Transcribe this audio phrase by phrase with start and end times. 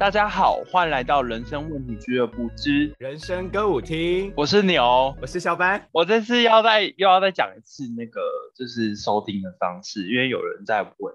[0.00, 5.90] 大家好，欢迎来到人生问题俱乐部之人生歌舞厅，我是牛，我是小白。
[5.92, 8.18] 我这次要再又要再讲一次那个
[8.56, 11.14] 就是收听的方式，因为有人在问，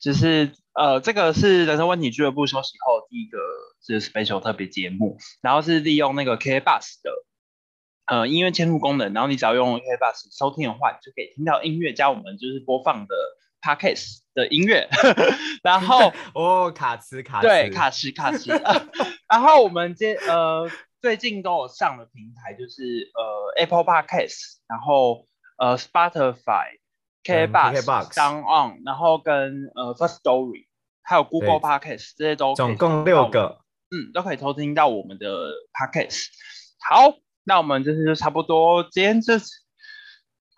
[0.00, 3.38] 就是呃这个是人生问题俱乐部休息后第一个
[3.86, 7.12] 就是 special 特别节目，然后是利用那个 K Bus 的
[8.06, 13.14] 呃音乐嵌入功能，然后你只要用 K Bus 收听的话，你就可以听到音乐加我们就是播放的
[13.64, 14.86] Podcast 的音乐，
[15.64, 18.50] 然后 哦卡词卡词对，卡斯卡斯。
[19.26, 20.68] 然后我们接呃
[21.00, 26.78] 最近都有上的平台就是呃 Apple Podcast，然后呃 Spotify、嗯
[27.24, 30.66] KBox、KKBOX Sound On，然后跟呃 First Story，
[31.02, 33.60] 还有 Google Podcast 这些都总共六个。
[33.90, 35.26] 嗯，都可以偷听到我们的
[35.72, 36.26] Podcast。
[36.86, 39.50] 好，那我们这次就差不多，今天这次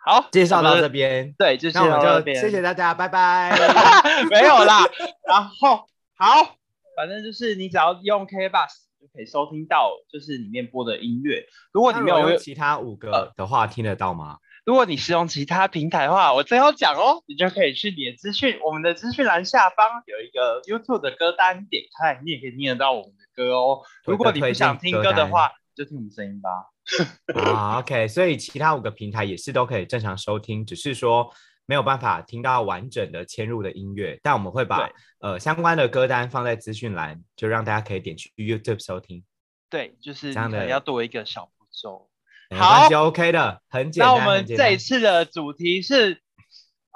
[0.07, 3.51] 好介绍到这边，对，就介那我们就谢谢大家，拜拜。
[4.31, 4.85] 没有啦。
[5.27, 6.55] 然后好，
[6.97, 8.69] 反正就是你只要用 K Bus
[9.01, 11.45] 就可以收听到，就是里面播的音乐。
[11.73, 14.39] 如果你没有用，其他五呃个的话，听得到吗？
[14.65, 23.81] 如果你是用其他平台的话，我最后讲哦，你就可以去你的资讯，我们的资讯栏下方有一个 YouTube 的歌单，点开你也可以听得到我们的歌哦。
[24.05, 26.51] 如果你不想听歌的话，就听我们声音吧。
[27.35, 31.29] 啊，OK，所以其他五个平台也是都可以正常收听，只是说
[31.67, 39.25] 没有办法听到完整的嵌入的音乐，但我们会把呃相关的歌单放在资讯栏，就让大家可以点去 YouTube 收听。
[39.69, 42.09] 对，就是这样的要多一个小步骤。
[42.57, 44.15] 好就，OK 的，很简单。
[44.15, 46.23] 那我们这一次的主题是，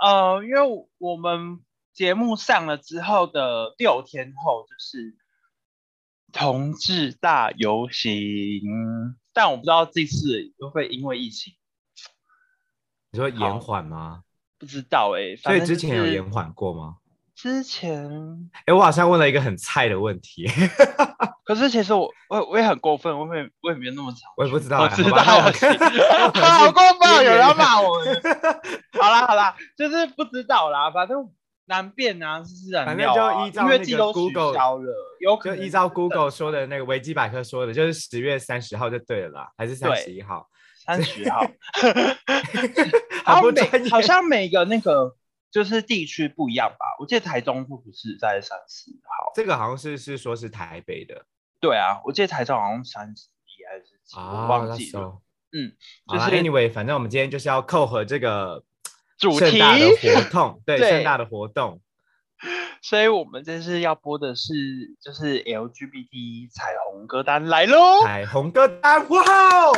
[0.00, 1.58] 呃，因为我们
[1.92, 5.16] 节目上了之后的六天后就是
[6.32, 8.62] 同志大游行，
[9.32, 11.54] 但我不知道这次会不会因为疫情，
[13.10, 14.22] 你说延缓吗？
[14.58, 16.96] 不知道哎、所以之前有延缓过吗？
[17.34, 20.46] 之前，哎，我好像问了一个很菜的问题，
[21.44, 28.04] 可是其实我我我也很过分，我也我也没有那么长，我也不知道我知道 好过分哦，有人要骂我。
[29.00, 31.32] 好啦好啦，就是不知道啦，反正
[31.70, 40.50] 难辨啊，是自然反正就依照那个 Google- 消了，有可能就依照 Google 说的那个维基百科说的，就是十月三十号就对了啦，还是三十一号？
[40.84, 41.40] 三十号，
[43.24, 43.78] 好好像不专业。
[43.78, 45.14] 每好像每个那个
[45.50, 51.24] 就是地区不一样吧，我记得台中不是在三十号，这个好像是是说是台北的。
[51.60, 55.20] 对啊，我记得台中好像三十一还是几，我忘记了。
[55.52, 55.72] 嗯，
[56.08, 58.64] 就是 Anyway，反正我们今天就是要扣合这个
[59.20, 61.80] 主题活动，对，盛大的活动。
[62.80, 64.54] 所以我们这次要播的是
[65.02, 68.02] 就是 LGBT 彩虹歌单来喽。
[68.02, 69.74] 彩虹歌单，哇哦！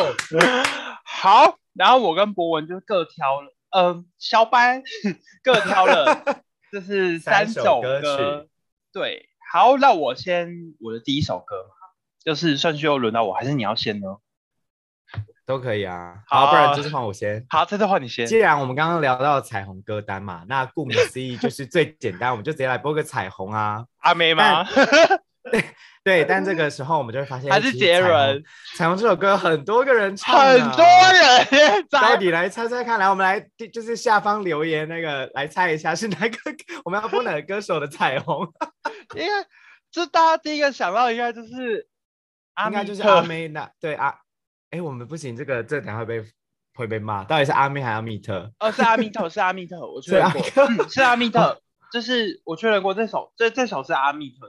[1.05, 4.85] 好，然后我跟博文就各挑了，嗯、肖班
[5.43, 6.23] 各挑了，
[6.71, 8.49] 就是三首三首歌曲
[8.93, 10.49] 对，好，那我先
[10.81, 11.57] 我的第一首歌，
[12.25, 14.19] 就是顺序又轮到我，还是你要先呢？
[15.45, 16.15] 都可以啊。
[16.27, 17.45] 好好，不然就是换我先。
[17.49, 18.27] 好，这次换你先。
[18.27, 23.85] 既然我们刚刚聊到彩虹歌单嘛，那顾名思义就是最简单，我们就直接来播个彩虹啊。
[23.99, 24.65] 阿妹吗？
[26.05, 28.43] 对，但这个时候我们就会发现，还是杰伦？
[28.77, 30.85] 彩虹这首歌很多个人唱，很多。
[30.85, 33.41] 人到在底来猜猜看，来，我们来
[33.73, 36.37] 就是下方留言那个来猜一下是哪个
[36.85, 38.47] 我们要播哪个歌手的彩虹？
[39.15, 39.33] 因为
[39.91, 41.87] 这大家第一个想到应该就是
[42.67, 44.15] 应该就是阿妹那对啊，
[44.73, 46.25] 哎，我们不行，这个这等下会被
[46.75, 48.51] 会被骂，到底是阿密还是阿密特？
[48.59, 51.61] 哦，是阿密特，是阿密特，我确认过，是阿密嗯，是阿密特，
[51.93, 54.49] 就是我确认过这首，这这首是阿密特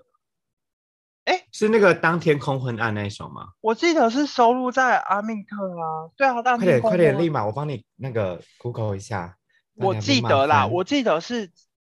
[1.25, 3.49] 的，是那个当天空昏暗那一首吗？
[3.59, 9.37] 我记得是收录在阿密特啊，对啊，但快点快点，立马，我帮你那个 Google 一下。
[9.75, 11.51] 我记得啦，我记得是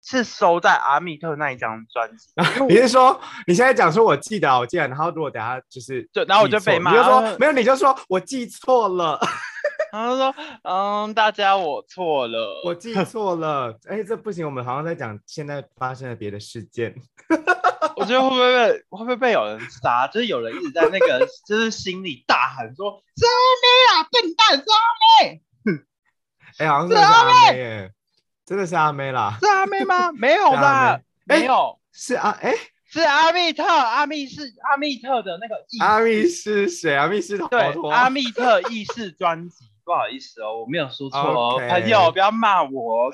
[0.04, 2.28] 是收在阿密特那一张专辑，
[2.68, 9.18] 你是说你现在讲说我记得啊，我记得，然后如果等下就是就然后我就被骂你就说呃没有，你就说我记错了，
[9.92, 13.78] 然后说，嗯，大家我错了， 我记错了。
[13.88, 16.94] 哎，这不行，我们好像在讲现在发生的别的事件。
[17.96, 20.06] 我觉得会不会被会不会被有人杀？
[20.08, 24.76] 就是有人一直在那个就是心里大喊说：“是阿妹啊，笨蛋，是阿
[25.22, 25.40] 妹，
[26.58, 27.92] 哎，好像是阿妹耶，
[28.46, 32.54] 真的是阿妹啦，是阿妹吗？”没有啦，没有，是阿哎，
[32.90, 36.94] 是阿密特，阿密是阿密特的那个意阿密是谁？
[36.94, 37.60] 阿密是头对
[37.90, 43.12] 阿密特意识专辑，不好意思哦，我没有说错哦朋友不要骂我哦，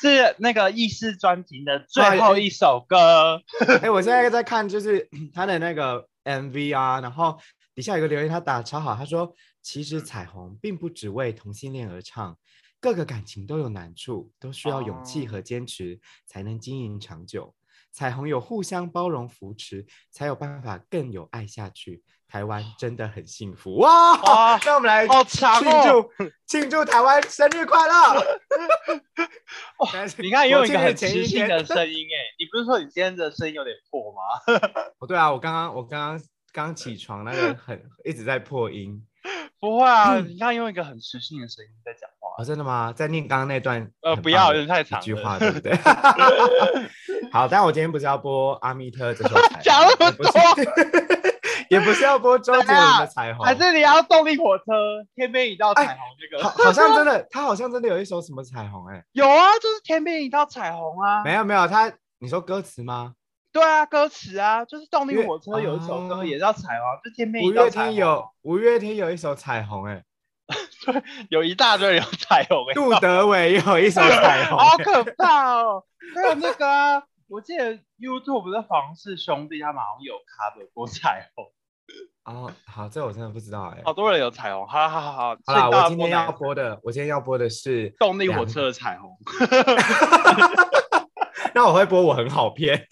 [0.00, 3.40] 是是那个意识专辑的最后一首歌。
[3.82, 7.38] 哎、我现在在看，就是 他的那个 MV 啊，然后
[7.74, 12.36] 底下有个留言，他打得超好，他说：“其实彩虹并不只为同性恋而唱，
[12.80, 17.54] 各个感情都有难处，都需要勇气哦和坚持才能经营长久。
[17.92, 22.02] 彩虹有互相包容扶持，才有办法更有爱下去。
[22.28, 24.14] 台湾真的很幸福哇！
[24.22, 26.08] 哇那我们来好长庆哦！
[26.16, 28.40] 祝 庆祝台湾生日快乐！
[30.22, 34.20] 你看，用一个很磁性的声音，哎，你不是说你今天的声音有点破吗？
[35.00, 39.04] 哦，对啊，我刚刚我刚刚刚起床，那个很一直在破音。
[39.58, 42.19] 不会啊，你看用一个很磁性的声音在讲话。
[42.40, 42.90] 哦，真的吗？
[42.96, 45.38] 在念刚刚那段呃，不要，太长一句话，了。
[45.38, 45.76] 对不对？
[47.30, 50.38] 好，但我今天不是要播阿密特这首讲那么也不是
[51.70, 54.64] 也不是要播周杰伦的彩虹，还是你要动力火车
[55.14, 56.42] 天边一道彩虹那个？
[56.42, 61.22] 好好像真的，他好像真的有一首什么彩虹、哎，有啊，就是天边一道彩虹啊。
[61.22, 63.12] 没有没有，他你说歌词吗？
[63.52, 67.86] 对啊，歌词啊，就是动力火车有一首歌哦也叫彩虹，就天边五一道彩虹。
[67.86, 70.02] 月天有五月天有一首彩虹、哎，
[71.30, 75.84] 有一大堆人有彩虹哎、杜德伟有一首彩虹、 好哎可怕哦！
[76.14, 81.46] 还有那个啊，我记得 YouTube 的房氏兄弟他们好像有 cover 过彩虹，
[82.24, 83.82] 哦，好，这我真的不知道、哎。
[83.84, 84.66] 好多人有彩虹。
[84.66, 89.16] 好好好好，好啦，所以大家我今天要播的，我今天要播的是动力火车的彩虹，
[91.54, 92.86] 那我会播我很好骗，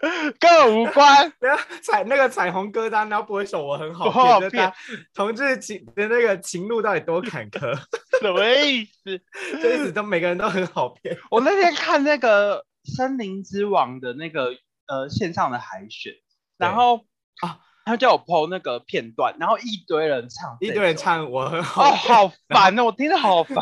[0.38, 1.32] 跟我无关。
[1.40, 4.72] 然后彩那个彩虹歌单，然后播一首我很好 我好骗，
[5.14, 7.74] 同志情的那个情路到底多坎坷，
[8.20, 9.18] 什么意思？
[9.62, 11.16] 就一直都每个人都很好骗。
[11.30, 12.58] 我那天看那个
[12.96, 14.54] 《森林之王》的那个
[14.86, 16.14] 呃线上的海选，
[16.56, 17.04] 然后
[17.42, 23.56] 啊，他叫我 PO 那个片段，然后一堆人唱，一堆人，唱我很好好烦哦，我听着好烦，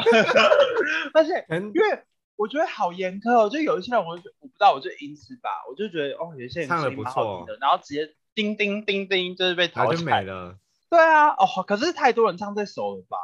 [1.15, 2.03] 而且很因为
[2.39, 10.23] 我觉得好严苛哦，就有一些人我就我不知道，我就因此吧，我就觉得哦，有一些人唱的不错然后直接叮叮叮叮就是被淘汰没。
[10.23, 10.57] 了。
[10.89, 13.19] 对啊，哦，可是太多人唱这首了吧？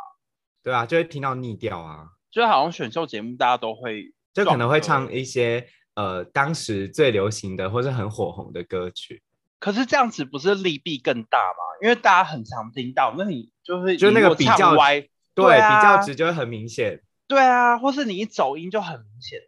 [0.65, 9.23] 对啊，就会听到腻掉啊，就好像选秀节目大家都会，就可能会唱一些呃当时最流行的或是很火红的歌曲，
[9.61, 11.63] 可是这样子不是利弊更大吗？
[11.83, 15.01] 因为大家很常听到，那你就会就那个比较歪，
[15.35, 17.01] 对，对啊比较值就会很明显。
[17.27, 19.39] 对啊，或是你一走音就很明显。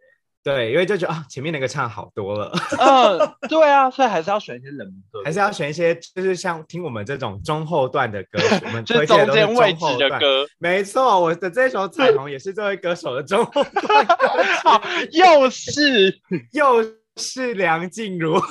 [0.43, 9.97] 对，因为就觉得啊，前面那个唱好多了， 嗯，对啊，所以还是要选一些冷门歌，还是要选一些就是像听我们这种中后段的歌，我们 就是中推荐的都是间位置。
[9.97, 10.47] 的歌。
[10.57, 14.81] 没错，我的这首《彩虹》也是这位歌手的中后段歌好，
[15.11, 16.17] 又是，
[16.53, 16.81] 又
[17.17, 18.41] 是梁静茹。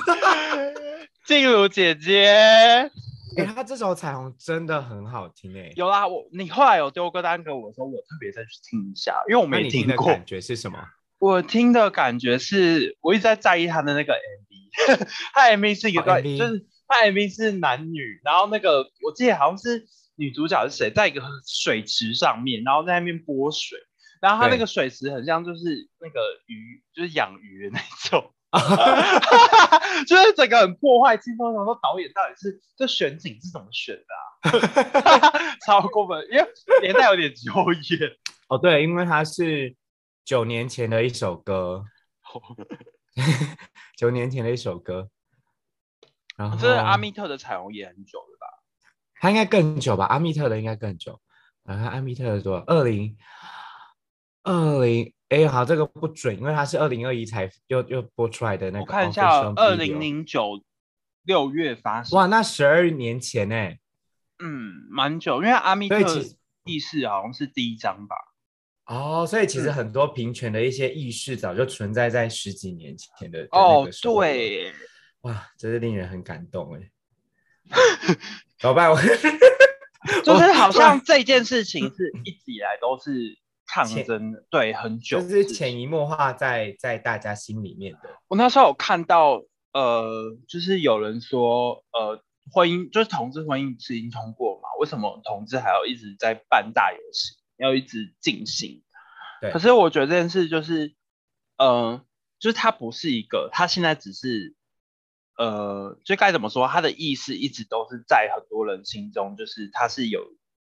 [1.25, 2.90] 静茹姐姐。
[3.36, 10.06] 哎、他这首《彩虹》真的很好听哎、有啦，我你后来有丢歌单给我的时候，我特别再去听一下，因为我没听的过。
[10.06, 10.78] 感觉是什么？
[11.18, 19.86] 我听的感觉是，我一直在在意他的那个 MV， 他 MV 是一个就是他 MV 是男女，然后那个我记得好像是
[20.16, 23.78] 女主角是谁，在一个水池上面，然后在那边拨水，
[24.20, 27.80] 然后他那个水池很像就是那个鱼，就是养鱼的那
[28.10, 28.34] 种，
[30.06, 31.46] 就是整个很破坏气氛。
[31.46, 35.32] 我想说导演到底是这选景是怎么选的啊？
[35.64, 36.46] 超过分，因为
[36.82, 38.10] 年代有点久远。
[38.48, 39.74] 哦，对，因为它是
[40.24, 41.84] 九年前的一首歌，
[43.96, 45.08] 九年前的一首歌。
[46.36, 48.46] 然后这是阿密特的彩虹也很久了吧？
[49.18, 50.04] 他应该更久吧？
[50.04, 51.18] 阿密特的应该更久。
[51.64, 53.16] 然后阿密特的多少，二零
[54.46, 58.84] 二零，哎，好，这个不准，因为它是二零二一才又又播出来的那个。
[58.84, 60.00] 我看一下，二零。
[60.00, 60.62] 零九
[61.25, 62.16] 六月发生。
[62.16, 63.56] 哇，那十二年前呢？
[64.38, 65.99] 嗯，蛮久，因为阿密特
[66.64, 68.14] 意识好像是第一章吧。
[68.87, 74.73] 哦，所以其实嗯很多平权的一些意识早就存在在十几年前的哦对，
[75.23, 76.90] 哇，真是令人很感动哎。
[78.61, 78.92] 怎么办？
[78.92, 78.97] 我
[80.23, 83.37] 就是好像这件事情是一直以来都是
[83.85, 85.45] 抗争，对，很久就是。
[85.45, 88.09] 潜移默化在在大家心里面的。
[88.28, 89.42] 我那时候有看到，
[89.73, 98.83] 呃，就是有人说，呃，婚姻就是同志婚姻是已经通过嘛，为什么同志还要一直在办大游戏，要一直进行？
[99.42, 100.95] 对可是我觉得这件事就是，
[101.59, 102.02] 呃，
[102.38, 104.54] 就是它不是一个，它现在只是，
[105.37, 110.23] 呃，就该怎么说，他的意识一直都是在很多人心中，就是他是有，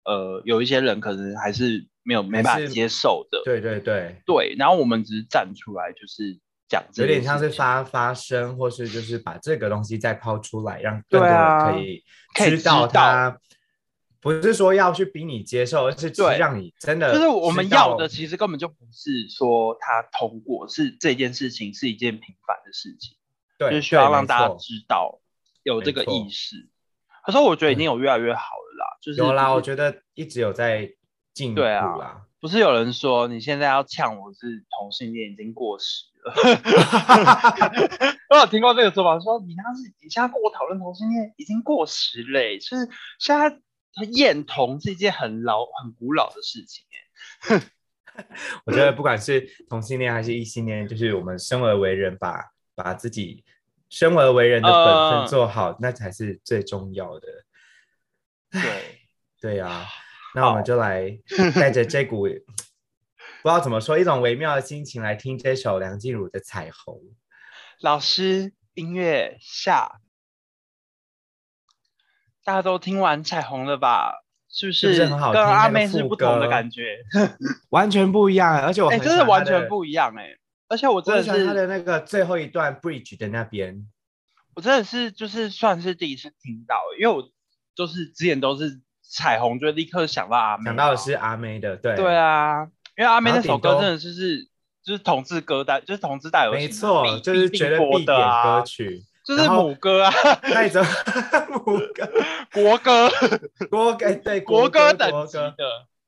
[0.06, 11.72] 呃，有一些人可能还是没有没办法接受的，对对对，对，然后我们只是站出来，就是讲这件有点像是发发声，或是就是把这个东西再抛出来，让更多人
[12.34, 13.38] 可以知道它。
[14.22, 23.16] 不是说要去逼你接受，而是对让你真的就是我们要的，其实根本就不是说他通过，是这件事情是一件平凡的事情，
[23.58, 25.22] 对，就是需要让大家知道
[25.64, 26.68] 有这个意识。
[27.24, 30.92] 可是我觉得已经有越来越好了啦，就是有啦，我觉得一直有在
[31.40, 32.26] 进步对啊啦。
[32.42, 36.34] 不是有人说你现在要呛我是同性恋已经过时了？
[38.30, 43.58] 我有听过这个说法，说你那是你现在跟我讨论同性恋已经过时嘞，就是现在
[44.12, 46.86] 厌同是一件很老很古老的事情
[47.48, 47.62] 哎。
[48.66, 53.46] 我觉得不管是同性恋还是异性恋，就是我们生而为人，把把自己
[53.90, 57.28] 生而为人的本分做好，那才是最重要的。
[58.52, 58.62] 对
[59.40, 59.86] 对呀。
[60.36, 61.18] 那我们就来
[61.56, 62.28] 带着这股
[63.42, 66.96] 不知道怎么说一种微妙的心情来听这首梁静茹的《彩虹》。
[67.80, 70.02] 老师，音乐下，
[72.44, 74.26] 大家都听完《彩虹》了吧？
[74.52, 77.00] 是不是跟阿妹是不同的感觉？
[77.72, 80.38] 完全不一样，而且我哎，真的完全不一样哎！
[80.68, 83.88] 而且我真的是他的那个最后一段 bridge 的那边，
[84.54, 87.32] 我真的是就是算是第一次听到，因为我
[87.74, 88.82] 就是之前都是。
[89.10, 94.48] 彩虹就立刻想到阿妹，想到的是阿妹的，对对啊，因为阿妹那首歌真的就是
[94.84, 100.12] 就是同志歌单，就是同志带有没错，就是绝对必点歌曲，就是母歌啊，
[100.54, 100.84] 带着
[101.50, 102.10] 母歌、
[102.54, 103.10] 国歌、
[103.70, 105.56] 国歌对 国歌等级的。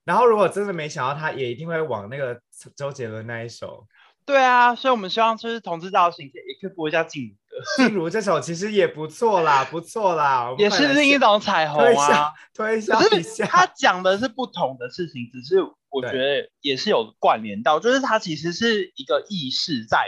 [0.03, 2.39] 然后如果真的没想到，他也一定会往那个
[2.75, 3.85] 周杰伦那一首。
[4.25, 7.87] 对啊，所以我们希望就是同志造型也可以播一下静茹的。
[7.87, 12.31] 静茹这首其实也不错啦，不错啦，也是另一种彩虹啊。
[12.53, 12.95] 推一下，
[13.45, 20.05] 他讲的是不同的事情，只是我觉得也是有关联到，就是他其实是一个意识在，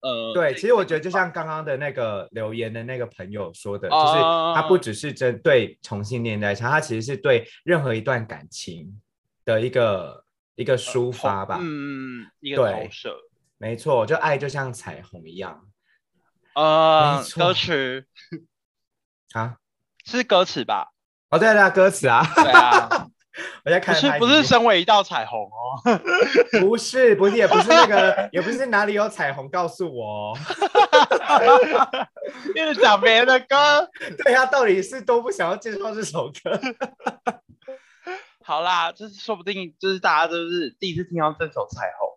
[0.00, 4.14] 呃，对，其实我觉得就像刚刚的那个留言的那个朋友说的，就是
[4.54, 9.00] 他不只是针对同性恋在唱，他其实是对任何一段感情
[9.44, 10.24] 的一个。
[10.56, 13.16] 一个抒发吧，嗯，一个投射，
[13.56, 15.58] 没错，就爱就像彩虹一样，
[16.54, 18.04] 呃，歌词。
[19.32, 19.56] 啊，
[20.04, 20.88] 是歌词吧？
[21.30, 23.06] 哦，对对，歌词啊，对啊，
[23.64, 24.42] 我在看，不是不是？
[24.42, 26.00] 身为一道彩虹哦，
[26.60, 30.36] 不是不是也不是那个，也不是哪里有彩虹告诉我，
[32.56, 33.88] 一直讲别人的歌，
[34.24, 36.60] 对他，到底是都不想要介绍这首歌。
[38.42, 42.08] 好啦，就是说不定就是大家都是第一次听到这首《彩虹》。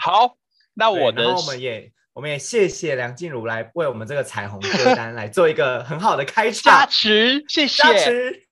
[0.00, 0.38] 好，
[0.72, 6.72] 那我的，我们也我们也谢谢梁静茹来为我们这个彩虹歌单 来做一个很好的开场。
[6.72, 7.82] 加持，谢谢。
[7.82, 8.46] 加持，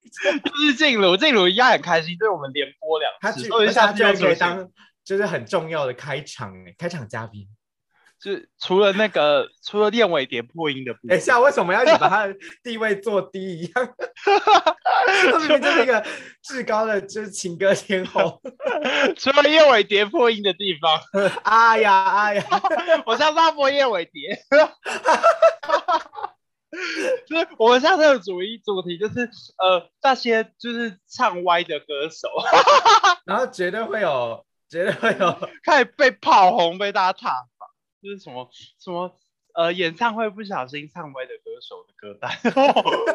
[0.44, 4.68] 就是静茹，静茹一样很开心，对我们连播两次，所以下次可以当
[5.04, 7.46] 就是很重要的开场开场嘉宾。
[8.22, 13.94] 就除了那个，除了练尾蝶破音的部分，等一下为什么要你把他的地位做低一样？
[15.32, 16.06] 他明明就是一个
[16.44, 18.40] 至高的，就是情歌天后。
[19.18, 21.00] 除了燕尾蝶破音的地方，
[21.42, 22.44] 哎 呀哎呀，
[23.06, 24.38] 我上次播燕尾蝶。
[27.26, 32.28] 就是我们下次的主一主题就是呃那些就是唱歪的歌手，
[33.26, 37.32] 然后绝对会有，绝对会有，开始被炮红，被大家挞。
[38.02, 39.16] 就是什么什么
[39.54, 42.36] 呃演唱会不小心唱歪的歌手的歌单，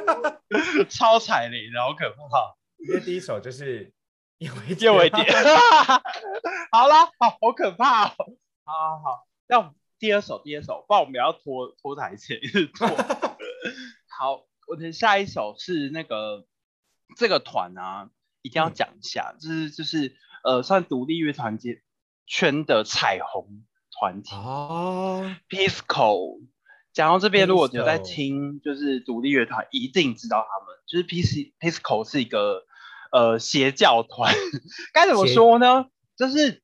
[0.87, 2.55] 超彩铃，好可怕。
[2.77, 3.91] 因为第一首就是
[4.37, 5.23] 叶伟叶伟蝶，
[6.71, 8.15] 好啦，好好可怕哦。
[8.63, 12.87] 好好好，那第二首第二首，不然我们要拖拖台前一直拖。
[14.07, 16.45] 好，我的下一首是那个
[17.17, 18.09] 这个团啊，
[18.41, 21.81] 一定要讲一下，就是就是呃算独立乐团界
[22.25, 23.65] 圈的彩虹。
[23.99, 26.39] 团体哦，Pisco，
[26.93, 32.65] 讲到这边，如果有在听，就是独立乐团，一定知道他们，就是 P C Pisco 是一个
[33.11, 34.33] 呃邪教团，
[34.93, 35.87] 该怎么说呢？
[36.15, 36.61] 就是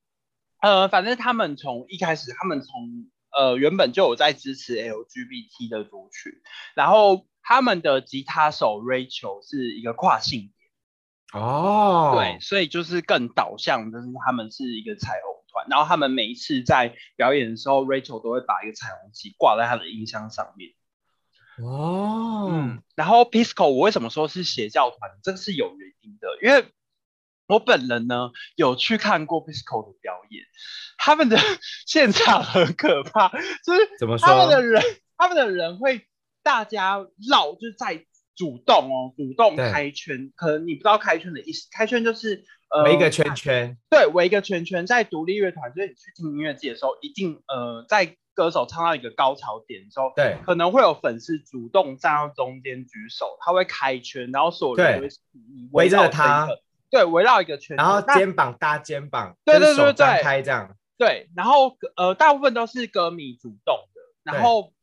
[0.62, 6.32] 呃，反正他们从一开始，他们从呃原本就有在支持 LGBT 的族群，
[6.76, 10.52] 然后他们的吉他手 Rachel 是一个跨性
[11.32, 15.43] 别，哦，对，所以就是更导向，就是他们是一个彩虹。
[15.70, 20.72] 然后他们每一次在表演的时候，Rachel 都会把一个彩虹旗挂在他的音箱上面。
[21.60, 25.12] 哦，嗯，然后 Pisco 我为什么说是邪教团？
[25.22, 26.66] 这个是有原因的，因为
[27.46, 30.44] 我本人呢有去看过 Pisco 的表演，
[30.98, 31.38] 他们的
[31.86, 33.30] 现场很可怕，
[33.64, 34.28] 就是怎么说？
[34.28, 34.82] 他们的人，
[35.16, 36.08] 他们的人会
[36.42, 38.04] 大家绕，就是在
[38.36, 40.32] 主动哦，主动开圈。
[40.36, 42.84] 可能你不知道开圈的意思，开圈就是呃。
[42.84, 55.08] 围一个圈圈，对，围一个圈圈，在独立乐团，就是你去听音乐节的时候，一定呃，在歌手唱到一个高潮点的时候，对，可能会有粉丝主动站到中间举手，他会开圈，然后所有人会
[55.72, 56.50] 围着他，
[56.90, 64.74] 对，围绕一个圈，然后肩膀搭肩膀，对对对对，开这样，对，然后呃，大部分都是歌迷主动的，然后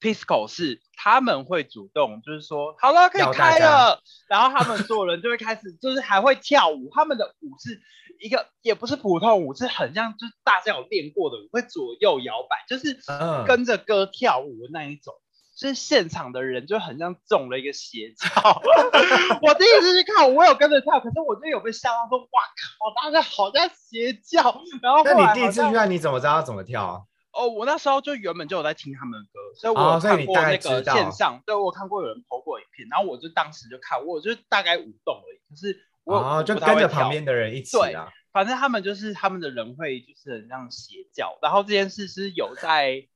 [0.00, 6.90] Pisco 是他们会主动，就是说好了可以开了，然后他们所有人就会开始，就是还会跳舞。
[6.94, 7.80] 他们的舞是
[8.20, 12.98] 一个也不是普通舞，是很像就是大家有练过的舞，会左右摇摆，就是
[13.46, 15.14] 跟着歌跳舞的那一种。
[15.58, 18.28] 就是现场的人就很像中了一个邪教。
[19.40, 24.60] 我第一次去看，我有跟着跳，可是我就有被吓到，说哇靠，大家好像邪教。
[24.82, 27.00] 然后，那你第一次去看，你怎么知道怎么跳啊？
[27.36, 35.38] 哦，我那时候就原本就有在听他们的歌，所以我看过那个线上，对我看过有人投过影片，然后我就当时就看，我就大概舞动而已。
[35.48, 38.10] 可是我就跟着旁边的人一起啊。
[38.32, 41.38] 反正他们就是他们的人会就是很像邪教。
[41.40, 43.06] 然后这件事是有在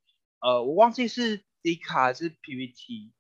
[0.40, 3.12] 呃，我忘记是 D 卡还是 PPT，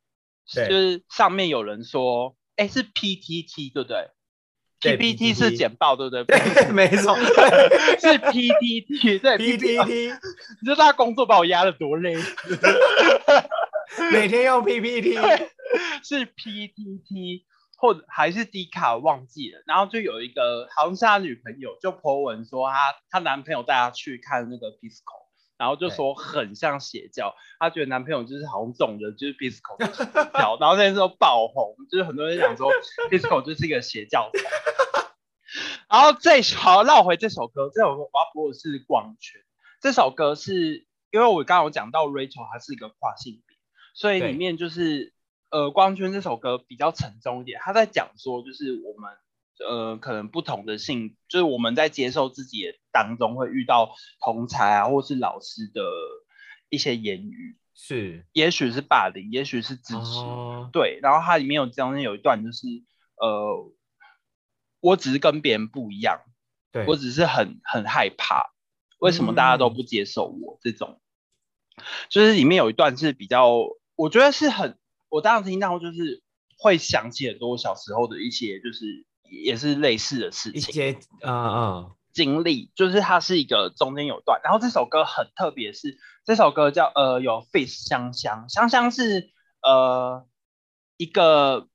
[0.46, 4.10] 就是上面有人说，哎，是 PTT 对不对
[4.80, 6.24] ？PPT 是简报，对不对？
[6.24, 7.16] 对，没错，
[8.00, 10.12] 是 PPT，对 PPT。
[10.60, 12.16] 你知道他工作把我压的多累？
[14.12, 15.18] 每天用 PPT，
[16.02, 17.44] 是 PPT，
[17.76, 19.62] 或者还是 D 卡，忘记了。
[19.66, 25.19] 然后就有一个好像是他女朋友，就 po 文说他他男朋友带他去看那个 Pisco。
[25.60, 32.72] 然后就说很像邪教，她觉得男朋友就是好像中的就是 Bisco 邪教，然后那时候爆红，就是很多人讲说
[33.12, 34.30] Bisco 就是一个邪教。
[35.90, 39.42] 然后这好绕回这首歌，这首歌我要播的是光圈。
[39.82, 43.58] 这首歌是因为我刚刚有讲到 Rachel 她是一个跨性别，
[43.92, 45.12] 所以里面就是
[45.50, 49.10] 呃光圈这首歌比较沉重一点，他在讲说就是我们。
[49.68, 55.82] 呃，可能不同的性，就是我们在接受自己当中会遇到同才啊，或是老师的
[56.70, 60.20] 一些言语，是，也许是霸凌，也许是支持，
[60.72, 60.98] 对。
[61.02, 62.66] 然后它里面有中间有一段，就是
[63.16, 63.70] 呃，
[64.80, 66.22] 我只是跟别人不一样，
[66.72, 68.54] 对我只是很很害怕，
[68.98, 71.02] 为什么大家都不接受我这种？
[72.08, 73.58] 就是里面有一段是比较，
[73.94, 74.78] 我觉得是很，
[75.10, 76.22] 我当时听到就是
[76.56, 79.04] 会想起很多小时候的一些就是。
[79.30, 89.30] 也是类似的事情，一些啊啊经历，就是它是一个中间有段，然后这首歌很特别，是这首歌叫呃有 face 香香香香是
[89.62, 90.26] 呃
[90.96, 91.68] 一个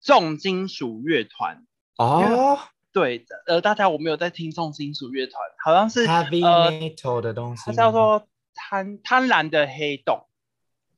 [0.00, 1.66] 重金属乐团。
[1.96, 2.60] 哦，
[2.92, 10.28] 对呃大家我没有在听重金属乐团，好像是 heavy metal 的东西，它叫做贪贪婪的黑洞，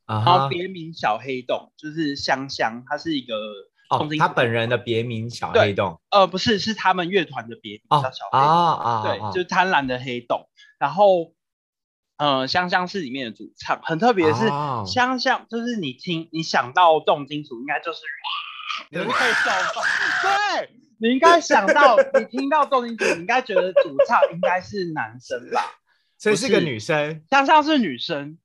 [0.06, 3.34] 然后别名小黑洞，就是香香，它是一个。
[3.90, 10.48] 哦，他本人的别名小黑洞，呃，不是，是他们乐团的别名叫小黑洞，啊啊，对，就是贪婪的黑洞。
[10.78, 11.32] 然后，
[12.16, 14.46] 呃，香香是里面的主唱，很特别的是，
[14.86, 18.00] 香香就是你听，你想到重金属，应该就是
[18.90, 19.52] 人会笑
[20.22, 25.62] 对，你应该想到，你听到重金属，你应该觉得主唱应该是男生吧？
[26.18, 28.38] 所以是个女生，香香是女生，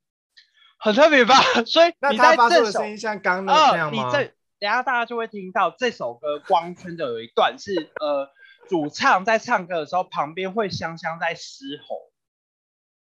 [0.77, 1.35] 很特别吧？
[1.65, 4.11] 所以你在这声音像刚那样吗？
[4.59, 8.29] 等下大家就会听到这首歌光圈的有一段是呃
[8.67, 12.09] 主唱在唱歌的时候旁边会香香在嘶吼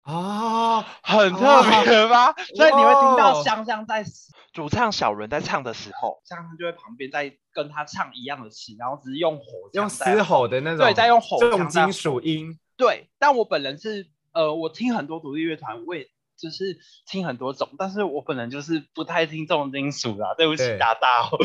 [0.03, 2.33] 啊，很特别吧？
[2.55, 4.05] 所以你会听到香香在
[4.51, 13.09] 主唱小伦在唱的时候，香香就会旁边在跟他唱一样的词，然后只是用吼用嘶吼的那种对，在用吼这种金属音对。
[13.19, 16.09] 但我本人是呃我听很多独立乐团为。
[16.37, 21.29] 就是听很多种，但是我本人就是不太听重金属啦，对不起大大。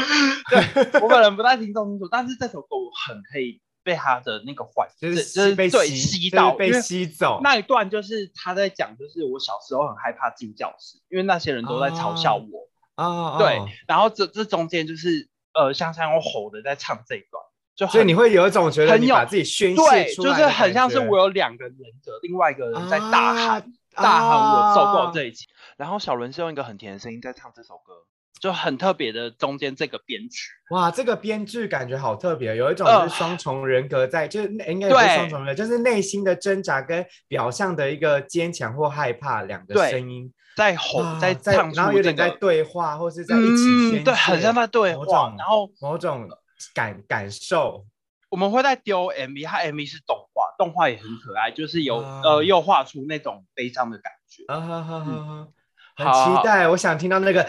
[0.91, 7.41] 对我本人不太听重金属，但是这首歌我很可以被他的那个坏，就是就是被吸到，被吸走。
[7.43, 12.69] 那一段就是他在讲，就是我小时候很害怕进教室，因为那些人都在嘲笑我
[13.03, 13.39] 啊。
[13.39, 17.43] 对，然后这这中间就是呃，香香用吼的在唱这一段，
[17.77, 21.75] 就所以你会有一种觉得你把自己宣泄出来，就是很像是我有两个人
[22.05, 23.73] 格，另外一个人在大喊。
[24.03, 27.93] 大喊我受够这一切，然后小伦是用一个很甜的声音在唱这首歌，
[28.41, 30.51] 就很特别的中间这个编曲。
[30.71, 46.29] 哇，这个编剧感觉好特别，有一种是双重人格在，就是应该不是双重人格，就是内心的挣扎跟表象的一个坚强或害怕两个声音在吼在唱，然后有点在对话或是在一起宣对，很像在对话，然后某种
[46.75, 47.85] 感感受。
[48.31, 54.45] 我们会在丢 MV，他 MV 是动画，动画也很可爱，就是有呃又画出那种悲伤的感觉。
[54.47, 55.49] 啊哈哈哈！
[55.97, 57.43] 很期待，我想听到那个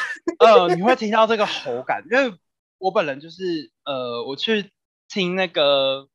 [0.40, 2.32] 呃，你会听到这个吼感，因为
[2.78, 4.70] 我本人就是呃，我去
[5.08, 6.08] 听那个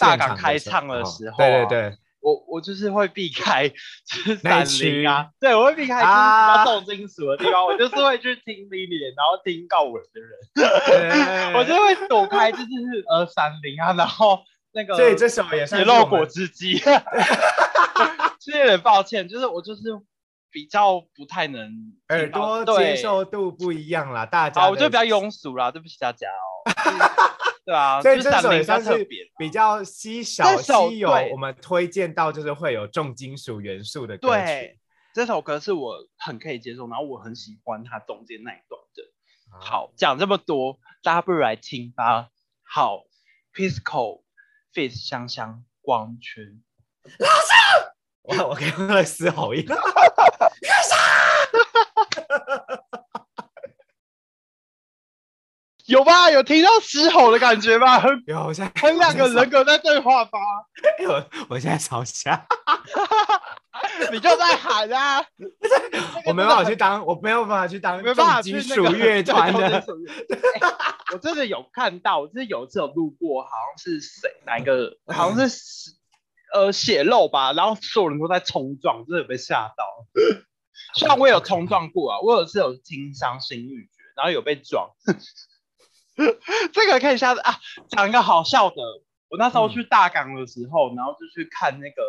[0.00, 1.98] 大港开唱的时候，对对对。
[2.20, 12.66] 我我就是会避开，就是闪灵啊，对我会避开就是比较重金属的地方，我就是会去听 Lily，然后听告文的人， 我就会躲开，就是
[13.08, 14.40] 呃闪灵啊，然后
[14.72, 16.78] 那个，所以这首也是血肉果汁机，
[18.38, 19.82] 其 实有点抱歉，就是我就是
[20.50, 21.70] 比较不太能
[22.08, 24.62] 耳朵接受度不一样啦，大家。
[24.62, 26.62] 啊，我就比较庸俗啦，对不起大家哦。
[27.64, 29.06] 对啊，所以这首也算是
[29.38, 34.78] 比较稀少、稀有，我们推荐到就是会有重金属元素的歌曲。
[35.12, 39.02] 这首歌是我很可以接受，然后我很喜欢它中间那一段的。
[39.60, 42.28] 好，讲这么多，大家不如来听吧。
[42.62, 43.04] 好
[43.54, 44.22] ，Pisco
[44.72, 46.62] Face 香香光圈。
[47.18, 47.52] 老师，
[48.22, 49.62] 我我刚刚嘶吼一
[55.88, 56.30] 有吧？
[56.30, 58.02] 有听到嘶吼的感觉吗？
[58.26, 60.38] 有，我现在 很两个人格在对话吧？
[61.08, 62.46] 我我现在吵架，
[64.12, 65.24] 你就在喊啊！
[66.26, 69.82] 我没办法去当，我没有办法去当重金属乐团的。
[71.14, 75.92] 我真的有看到，我是有次有路过，好像是谁哪一个，好像是
[76.52, 79.84] 呃血肉吧，然后所有人都在冲撞，真的被吓到。
[80.94, 84.90] 虽然我有冲撞过啊，我有次有听伤心欲绝，然后有被撞。
[86.72, 87.54] 这个可以下次啊，
[87.88, 88.76] 讲一个好笑的。
[89.30, 92.02] 我那时候去大港的时候，然后就去看那个，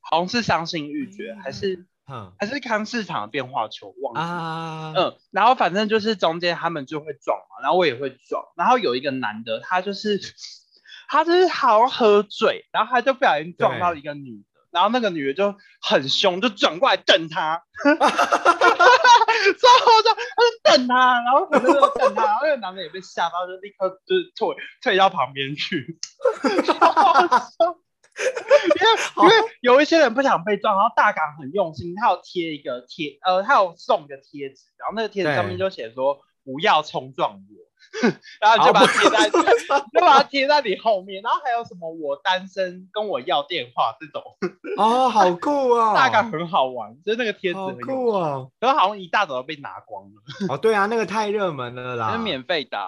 [0.00, 4.92] 好像是伤心欲绝，还是嗯，还是看市场的变化球，忘记啊。
[4.96, 8.44] 嗯，然后反正就是中间他们就会撞嘛，然后我也会撞。
[8.56, 10.20] 然后有一个男的，他就是
[11.08, 14.44] 他就是好像喝醉，然后他就不小心撞到一个女。
[14.76, 17.96] 然后那个女的就很凶，就转过来瞪他， 之后
[20.02, 25.96] 就他就瞪他，然后反正就瞪他，然后那个男的也被吓到，就立刻就是退退到旁边去。
[28.76, 28.88] 因为
[29.22, 37.65] 因为有一些人不想被撞，然后大港很用心，他有贴一个贴，呃，他有送一个贴纸，然后那个贴纸上面就写说不要冲撞我。
[38.40, 41.22] 然后就把它贴在，就把它贴在你后面。
[41.22, 44.22] 然后还有什么我单身，跟我要电话这种。
[44.76, 45.94] 哦，好酷啊！
[45.96, 48.46] 大概很好玩，就是那个贴纸很酷啊。
[48.58, 50.22] 然后好像一大早就被拿光了。
[50.48, 52.12] 哦，对啊，那个太热门了啦。
[52.12, 52.78] 是免费的。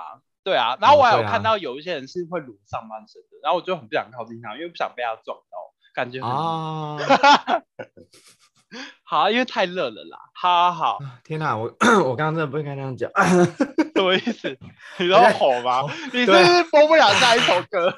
[0.45, 0.77] 对啊。
[0.81, 5.59] 然后我还有看到有一些人是会裸上半身的，然后我就很不想靠近他，因为不想被他撞到，
[5.95, 6.97] 感觉啊。
[9.03, 10.19] 好，因为太热了啦。
[10.35, 11.65] 好好，天哪，我
[12.05, 13.11] 我刚刚真的不应该那样讲，
[13.95, 14.57] 什么意思？
[14.99, 15.83] 你在吼吗？
[16.13, 17.95] 你是不是播不了下一首歌？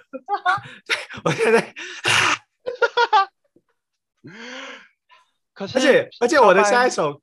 [1.25, 1.75] 我现在，
[5.53, 7.21] 可是，而且而且我的下一首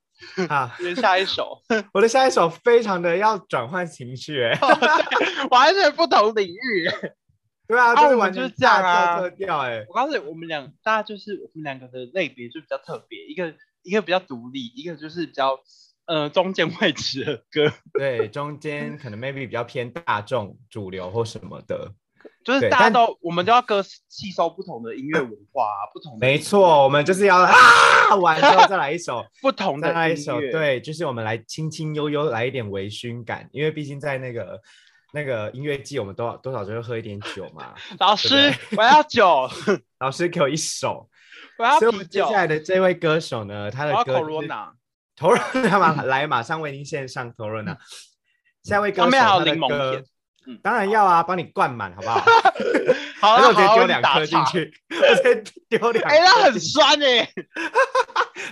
[0.49, 1.62] 啊，下一首，
[1.93, 4.60] 我的下一首非常的要转换情绪，哎，
[5.49, 6.89] 完全不同领域。
[7.67, 9.86] 对啊，就是完全这样啊，特调哎！
[9.89, 13.53] 我告诉你，我们两大家就是我们两个的类别就比较特别，一个
[13.84, 15.60] 一个比较独立，一个就是比较
[16.06, 17.73] 呃中间位置的歌。
[17.93, 21.91] 对，中间可能 maybe 比较偏大众、主流或什么的，
[22.45, 26.17] 就是大家都我们都要歌吸收不同的音乐文化，不同。
[26.21, 34.62] 没错，我们就是要啊，完之后再来一首 不同的一首，对，就是我们来轻轻悠悠来一点微醺感，因为毕竟在那个。
[35.17, 37.73] 那个音乐季，我们多少多少就会喝一点酒嘛。
[37.97, 39.49] 老师，我要酒。
[39.99, 41.10] 老师给我一首。
[41.58, 42.03] 我要啤酒。
[42.03, 44.13] 接下来的这位歌手呢，他的歌。
[44.13, 44.71] 投罗娜。
[45.15, 47.75] 投罗娜嘛，来，马上为您献上投罗娜。
[48.62, 50.03] 下一位歌手他的歌，
[50.62, 52.23] 当然要啊，帮你灌满，好不好？
[53.19, 56.08] 好，我直接丢两颗进去，直接丢两。
[56.08, 57.27] 哎，那很酸哎，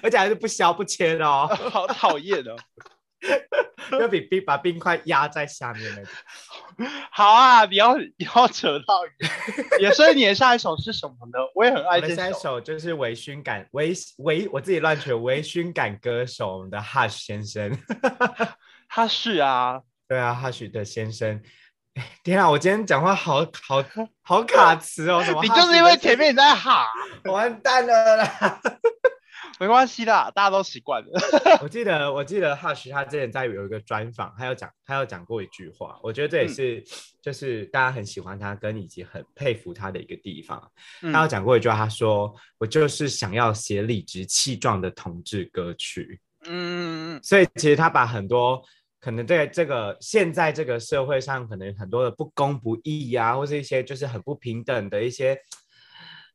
[0.02, 2.56] 而且还是不削不切的哦，好讨厌哦。
[4.00, 6.12] 要比冰把冰块压在下面那种。
[7.12, 9.02] 好啊，你要 你要扯到
[9.80, 11.40] 也，所以你的下一首是什么呢？
[11.54, 12.16] 我也很爱这首。
[12.16, 17.78] 下一首就是微醺感微微，我自己乱取微醺感歌手，我们的 Hush 先生。
[18.90, 21.42] 他是啊，对啊，Hush 的先生。
[22.24, 23.84] 天啊，我今天讲话好好
[24.22, 25.42] 好卡词哦，什么？
[25.42, 26.88] 你就是因为前面你在哈，
[27.26, 28.60] 完蛋了啦。
[29.58, 31.10] 没关系啦，大家都习惯了。
[31.64, 36.84] 我记得，我记得 Hush 他之前在有一个专访，他有讲，他有讲过一句话，我觉得这也是
[37.22, 40.62] 就是大家很喜欢他，跟以及很佩服他的一个地方。
[41.14, 48.62] 他有讲过一句话，他说：“我就是想要写理直气壮的同志歌曲。”嗯，所以其实他把很多
[49.00, 55.40] 可能在这个现在这个社会上，可能很多的不公不义呀，或是一些就是很不平等的一些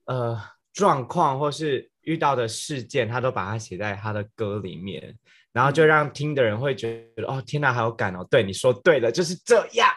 [0.06, 0.40] 呃
[0.72, 1.89] 状况，或是。
[2.02, 5.18] 遇到的事件，他都把它写在他的歌里面，
[5.52, 8.26] 然后就让听的人会觉得，哦，天哪，好有感哦！
[8.30, 9.88] 对，你说对了，就是这样。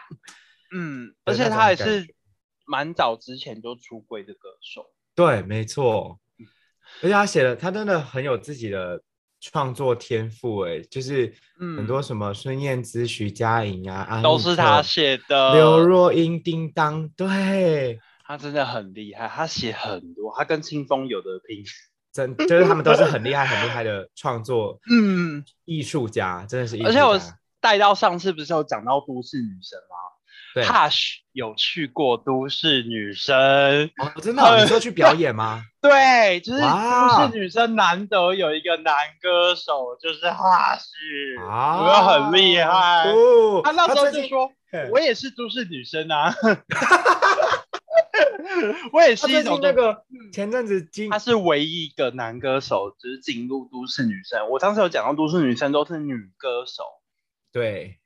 [0.74, 2.06] 嗯， 而且他也是
[2.66, 4.86] 蛮早之前就出柜的歌手。
[5.14, 6.18] 对，没错。
[7.00, 9.02] 而且他写的，他真的很有自己的
[9.40, 11.32] 创作天赋，哎，就是
[11.76, 15.54] 很多什么孙燕姿、徐佳莹啊，都是他写的。
[15.54, 21.64] 刘若英、叮当，对他真的很厉害，他写很多，他跟清风有的拼。
[22.14, 27.20] 真就是他们都是很厉害、很厉害的创作嗯，艺术家，真的是艺术而且我。
[27.60, 29.96] 带到上次不是有讲到都市女神吗？
[30.54, 33.34] 对，？Hush 有去过都市女神，
[33.96, 35.62] 哦，真的哦、你说去表演吗？
[35.80, 36.66] 对，就是都
[37.32, 43.08] 市女生难得有一个男歌手，就是 Hush，啊，有没有很厉害？
[43.10, 43.62] 哦。
[43.64, 44.50] 他那时候就说
[44.92, 46.34] ：“我也是都市女生啊，
[48.92, 54.48] 我也是一种那个前阵子金他是唯一一个男歌手，就是进入都市女生。
[54.50, 56.84] 我当时有讲到，都市女生都是女歌手，
[57.52, 57.98] 对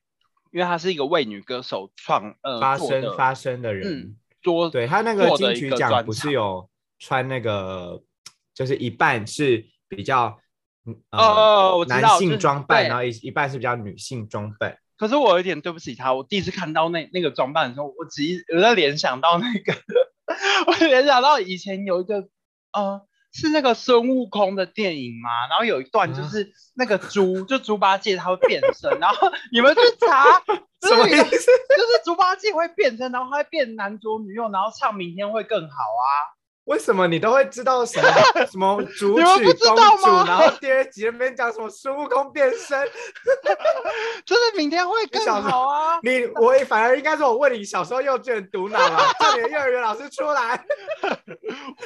[0.52, 8.02] 因为他是一个为女歌手创呃发声发声的人，嗯做对他那个金曲奖不是有穿那个，
[8.54, 10.38] 就是一半是比较
[10.86, 14.78] 嗯哦男性装扮，对然后一一半是比较女性装扮。
[14.96, 19.72] 可是我有点对不起他，我第一次看到那那个装扮的时候，我只一我在联想到那个，
[20.66, 22.28] 我联想到以前有一个
[22.72, 23.00] 呃
[23.32, 30.40] 是那个孙悟空的电影嘛，然后有一段就啊是那个猪，就猪八戒他会变身，然后你们去查，
[30.88, 31.30] 什么意思？
[31.30, 36.37] 就是猪八戒会变身，然后他会变男左女右，然后唱明天会更好啊。
[36.68, 38.08] 为什么你都会知道什么
[38.46, 42.78] 什么主曲公主，然后第二集那边讲什么孙悟空变身？
[44.26, 45.98] 就是明天会更好啊！
[46.04, 48.98] 你我反而应该说，我问你小时候幼稚园读哪了？
[49.18, 50.62] 叫你的幼儿园老师出来。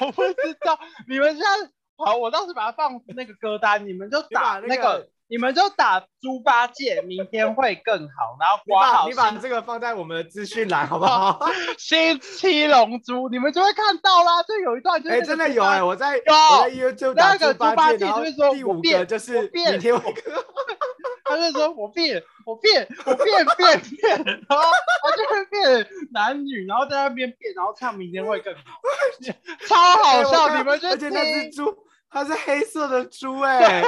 [0.01, 1.71] 我不知道，你们现在
[2.05, 11.41] 好，我倒是把它放那个歌单，你们就打那那个个，你们就打猪八戒，明天会更好，然后你挂好把你把新这个放在我们的资讯栏好不好？
[11.79, 14.43] 新七龙珠，你们就会看到啦。
[14.43, 16.23] 就有一段就真的有哎、我在有。
[16.27, 20.15] 我在 YouTube 打那个猪八八戒，然后戒就会说第五个就是明天会
[21.25, 24.65] 他就说我变，我变，我变变变，然后
[25.03, 28.61] 他就会变男女，然后在那边变，然后唱明天会更好，
[29.67, 31.75] 超好笑，你们就而且那只，猪
[32.13, 33.83] 他是黑色的猪哎、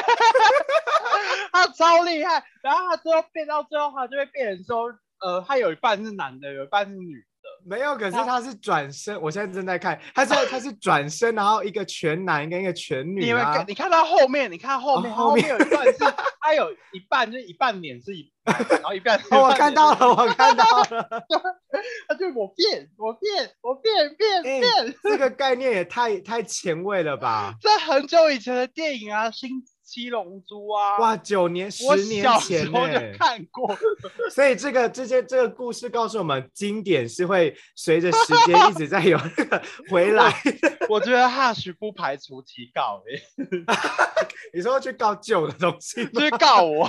[1.53, 2.43] 他超厉害。
[2.63, 7.25] 然后他最后变到最后，他就会变成说，呃，他有一半是男的，有一半是女。
[7.67, 15.99] 没有，可是它它是转身，我现在正在看，他是他是转身，然后一个全男跟一个全女啊你们看，，你看到后面，你看后面，哦后面有一段是，
[16.41, 19.19] 他有一半就是一半脸是一半，然后一半。
[19.31, 21.09] 哦，我看到了，我看到了，
[22.09, 24.95] 他就我变，我变，我变变哎变。
[25.03, 27.55] 这个概念也太太前卫了吧？
[27.63, 29.51] 在很久以前的电影啊，《新
[29.85, 33.77] 七龙珠》啊，哇，九年十我年小时前呢、候就看过。
[34.33, 40.33] 所以这个这些这个故事告诉我们，经典是会随着时间一直在有那个 回来。
[40.89, 43.23] 我觉得哈许不排除提告诶、
[44.55, 46.11] 你说去告旧的东西吗？
[46.15, 46.89] 就是告我，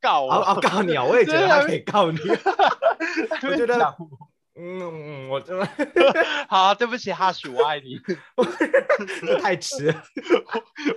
[0.00, 2.18] 告我，告你啊，我也觉得他可以告你。
[2.20, 3.96] 我我觉得
[4.56, 5.68] 嗯嗯，我真的
[6.48, 7.98] 好，对不起，哈许，我爱你，
[9.40, 10.02] 太迟了。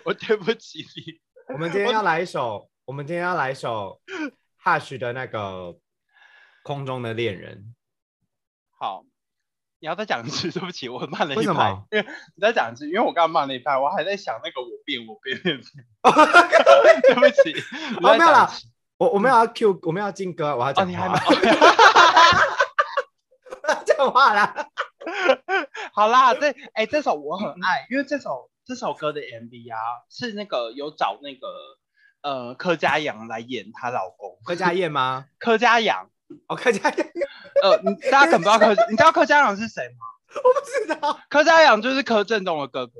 [0.03, 1.19] 我对不起你。
[1.47, 4.01] 我们今天要来一首，我们今天要来一首
[4.63, 5.39] Hush 的那个
[6.61, 7.73] 《空中的恋人。
[8.77, 9.05] 好，
[9.79, 12.05] 你要再讲一次，对不起，我慢了一为什拍么，因为
[12.35, 15.63] 你再讲一次，因为我刚刚慢了一拍，我还在想那个我变，我变，变变，
[17.01, 17.55] 对不起，
[18.01, 21.35] 我没有啦讲一次，我我们要 Q，我们要进歌，我要哦，讲你还话没
[23.85, 24.69] 讲话啦。
[25.93, 31.47] 好啦，这哎、这首我很爱，因为这首这首歌的 MV 啊，是那个有找那个
[32.21, 34.37] 呃柯佳阳来演她老公。
[34.43, 35.25] 柯佳燕吗？
[35.39, 36.09] 柯佳阳，
[36.47, 37.11] 哦，柯佳燕，
[37.63, 40.05] 呃，你大家可能不知道柯，你知道柯佳阳是谁吗？
[40.43, 41.19] 我不知道。
[41.29, 42.93] 柯佳阳就是柯震东的哥哥，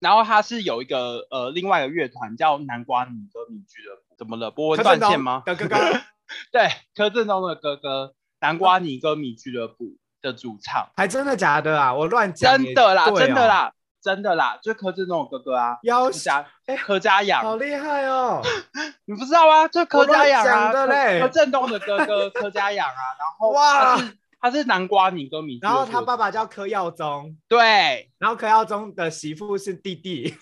[0.00, 4.02] 然后他是有一个呃另外一个乐团叫南瓜女歌迷俱乐部。
[4.18, 4.50] 怎么了？
[4.50, 5.42] 博文柯震东断线吗？
[5.46, 5.76] 的哥哥，
[6.50, 10.90] 对，柯震东的哥哥，南瓜女歌迷俱乐部的主唱。
[10.96, 11.94] 还真的假的啊？
[11.94, 13.72] 我乱讲真的啦，哦真的，啦，
[14.04, 18.42] 真的啦，就柯震东的哥哥啊，要柯佳哎柯佳好阳，厉害哦！
[19.06, 19.66] 你不知道吗？
[19.68, 21.20] 就柯家养啊，的嘞。
[21.22, 23.98] 柯震东的哥哥 柯家养啊，然后哇。
[24.40, 28.10] 他是南瓜女歌迷然后他爸爸叫柯耀宗，对。
[28.18, 30.34] 然后柯耀宗的媳妇是弟弟，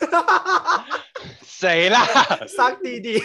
[1.47, 2.01] 谁啦？
[2.49, 3.23] 三弟弟，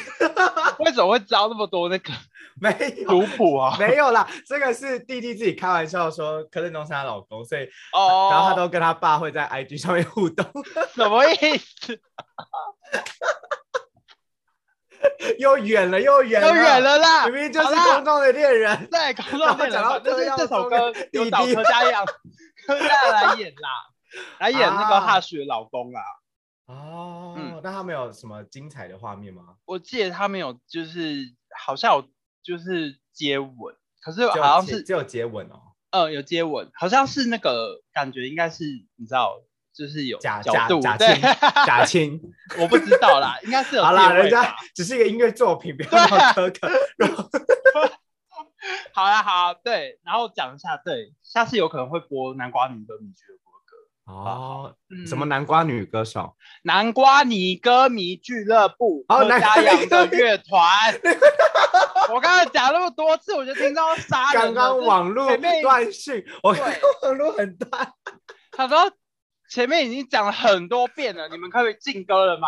[0.77, 2.13] 为什么会知道那么多那个
[2.59, 3.75] 没有族谱啊？
[3.79, 10.45] 没有啦，这个是弟弟自己开玩笑说柯震东是她老公，所以哦，然后他都跟他爸会在 IG 上面互动，
[10.95, 11.97] 什么意思？
[15.37, 18.87] 又远了又远了又远，了啦，明明就是公众的恋人。
[18.89, 22.03] 对，空然后中恋人讲到反正就是这首歌弟弟柯佳阳，
[22.65, 23.69] 柯佳阳来演啦，
[24.39, 26.01] 来演那个啊哈许的老公啦。
[26.65, 29.43] 哦，嗯那他们有什么精彩的画面吗？
[29.65, 31.17] 我记得他们有就是
[31.63, 32.03] 好像有
[32.47, 35.59] 就是接吻，可是好像是只有接吻哦。
[35.91, 38.63] 呃有接吻，好像是那个感觉应该是
[38.95, 39.41] 你知道，
[39.73, 41.21] 就是有假角度，假假亲，
[41.65, 42.21] 假亲。
[42.57, 46.69] 我不知道啦，应该是有 好啦，人家只是一个音乐作品，不要那么苛刻。
[48.93, 53.03] 好啦，好，对，然后讲一下，对，下次有可能会播南瓜女的歌，
[54.07, 56.35] 哦，嗯什么南瓜女歌手？
[56.63, 60.59] 南瓜泥歌迷俱乐部，哦柯佳南瓜泥阳的乐团。
[62.13, 64.53] 我刚才讲那么多次，我就听到杀人了。
[64.53, 66.55] 刚刚网络前面断讯，我
[67.01, 67.93] 网络很断。
[68.51, 68.89] 他说
[69.49, 72.47] 前面已经讲了很多遍了，你们可以进歌了吗？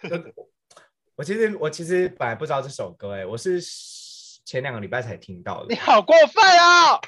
[1.16, 3.60] 我其实我其实本来不知道这首歌，哎，我是
[4.46, 5.66] 前两个礼拜才听到的。
[5.68, 6.98] 你好过分哦！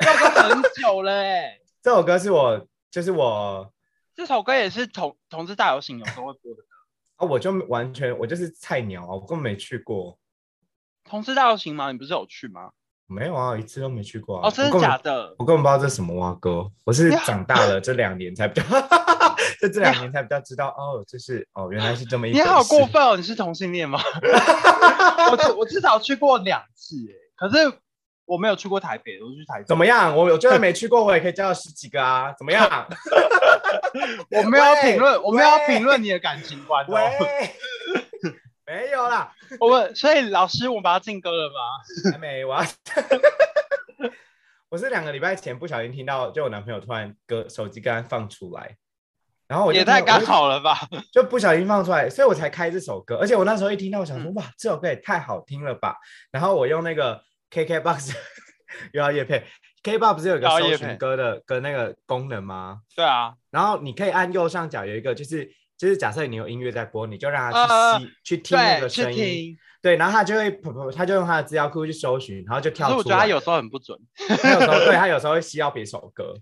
[0.00, 3.72] 这首歌很久了哎，这首歌是我就是我
[4.14, 6.68] 这首歌也是同同志大游行有时候会播的歌。
[7.16, 10.18] 啊，我就完全我就是菜鸟啊，我根本没去过。
[11.04, 11.92] 同志大游行吗？
[11.92, 12.70] 你不是有去吗？
[13.06, 14.48] 没有啊，一次都没去过啊。
[14.48, 15.34] 哦，真的假的？
[15.38, 18.66] 我根本不知道这是什么蛙歌，我是长大了这两年才比较，
[19.60, 22.32] 就 这两年才比较知道哦，这是哦，原来是这么一。
[22.32, 23.16] 你好过分哦！
[23.16, 24.00] 你是同性恋吗？
[25.30, 27.78] 我至我至少去过两次哎，可是
[28.26, 29.66] 我没有去过台北，我去台中。
[29.66, 30.16] 怎么样？
[30.16, 32.66] 我我就算没去过，我也可以叫到十几个啊，怎么样？
[34.30, 36.92] 我没有评论，我没有喂评论你的感情观哦。
[36.92, 37.50] 喂，
[38.66, 42.10] 没有啦，我们所以老师，我们把它进歌了吗？
[42.12, 42.66] 还没完。
[44.70, 48.76] 我是两个礼拜前不小心听到，就我男朋友突然歌手机刚刚放出来，
[49.46, 50.76] 然后我也太刚好了吧？
[51.12, 53.16] 就不小心放出来，所以我才开这首歌。
[53.18, 55.96] 而且我那时候一听到，我想嗯说，哇，这首歌也太好听了吧！
[56.32, 57.22] 然后我用那个
[57.54, 58.12] KKBox
[58.92, 59.44] 又要叶配
[59.84, 62.80] ，KKBox 不是有个搜寻歌的跟那个功能吗？
[62.96, 72.96] 对啊，然后你可以按右上角有一个，就是就是假设你有音乐在播，你就让它呃去吸、去听那个声音，对，然后它就会噗噗，它就用它的资料库去搜寻，然后就跳出来。
[72.96, 73.96] 是我觉得他有时候很不准。
[74.42, 76.34] 他有时候 对他有时候会吸到别首歌，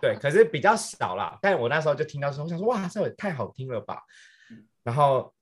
[0.00, 1.38] 对，可是比较少啦。
[1.40, 4.02] 但我那时候就听到说，我想说，哇，这也太好听了吧！
[4.82, 5.32] 然后，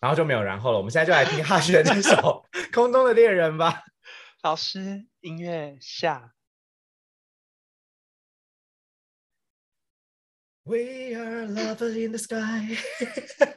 [0.00, 0.78] 然后就没有然后了。
[0.78, 3.82] 我们现在就来听哈旭的这首《空中的恋人》吧。
[4.42, 6.34] 老师，音乐下。
[10.64, 12.76] We are lovers in the sky.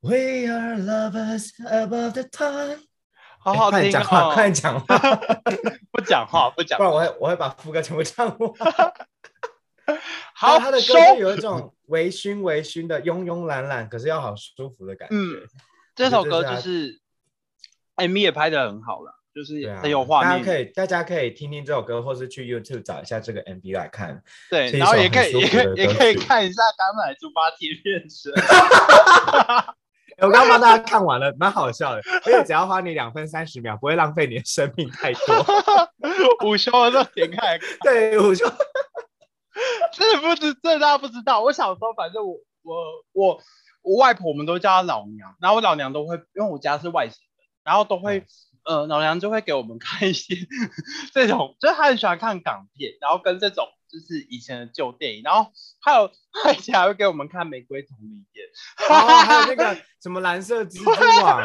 [0.00, 2.80] We are lovers above the time.
[3.38, 4.34] 好好听快点讲话，哦！
[4.34, 4.96] 快点讲话，
[5.92, 6.84] 不讲话，不讲不。
[6.84, 8.52] 然我会我会把副歌全部唱完。
[10.34, 15.14] 好，他的歌收就有一种微醺微醺的慵慵懒懒，可是又好舒服的感觉。
[15.14, 15.46] 嗯
[15.94, 17.00] 这首歌就是是
[17.96, 20.30] MV 也拍的很好了，就是很有画面。
[20.30, 24.22] 大家可以大家可以听听这首歌，或是去 YouTube 找一下这个 MV 来看。
[24.48, 28.32] 对，然后也可以也可以也可以看一下刚才猪八戒变身。
[30.16, 35.46] 我刚刚帮大家看完了，蛮好笑的，而且只要花你两分三十秒，不会浪费你的生命太多。
[36.48, 38.46] 午休的时候点开对，午休
[39.92, 41.42] 真的不知，真的大家不知道。
[41.42, 42.74] 我小时候反正我我
[43.12, 43.38] 我
[43.82, 48.24] 我外婆我们都叫她老娘，然后我老娘都会，因为我家是外省人，然后都会。
[48.66, 50.34] 呃，老娘就会给我们看一些
[51.12, 58.46] 这种，就是他很喜欢看港片，然后跟这种就是以前的旧电影，然后还有她以前还会给我们看《玫瑰同林演》，
[58.92, 60.90] 哦，还有那个 什么蓝色蜘蛛
[61.22, 61.40] 网，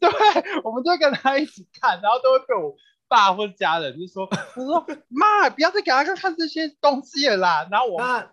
[0.00, 2.74] 对，我们就会跟他一起看，然后都会被我
[3.06, 7.68] 爸或家人就说，他说妈，不要再给他看看这些东西了啦。
[7.70, 8.32] 然后我那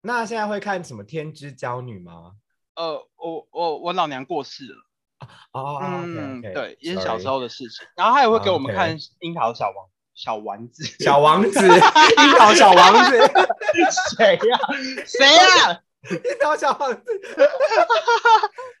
[0.00, 2.32] 那现在会看什么天之娇女吗？
[2.76, 4.76] 呃，我我我老娘过世了，
[5.52, 7.86] 哦，嗯对，也是小时候的事情。
[7.96, 13.18] 然后他也会给我们看樱桃小王小丸子，小王子， 樱桃小王子，
[14.16, 14.58] 谁呀、
[15.06, 17.04] 谁呀、樱桃小王子。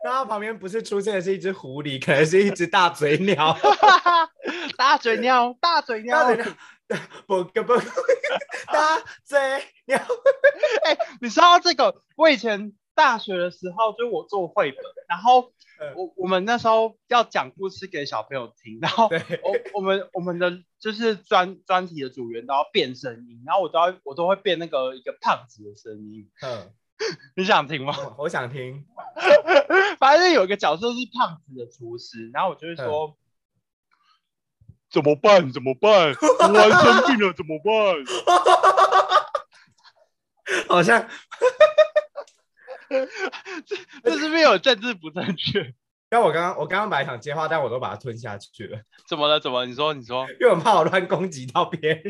[0.04, 3.56] 然后旁边不是出现的是一只狐狸，可能是一只大嘴鸟。
[4.76, 6.46] 大嘴鸟，大嘴鸟，大嘴鸟，
[7.26, 7.76] 不不不，
[8.70, 9.40] 大嘴
[9.86, 9.98] 鸟。
[10.84, 11.94] 哎、你知道这个？
[12.16, 26.72] 我以前大学的时候，就是我做绘本，然后嗯我我们那时候要讲故事给小朋友听，然后对，我我们我们的就是专专题的组员都要变声音，然后我都要我都会变那个一个胖子的声音，嗯，
[27.36, 27.94] 你想听吗？
[27.98, 28.86] 我我想听。
[29.98, 33.16] 反正有一个角色是胖子的厨师，然后我就会说。
[34.90, 35.50] 怎么办？
[35.50, 36.14] 怎么办？
[36.22, 37.74] 我玩生病了，怎么办？
[40.68, 41.08] 好像
[44.04, 45.74] 这是不是有政治不正确？
[46.10, 48.78] 但我刚刚我刚刚本来想接话，但我都把它吞下去了，
[49.08, 49.40] 怎么了？
[49.40, 49.66] 怎么？
[49.66, 52.02] 你说，你说，因为我怕我乱攻击到别人。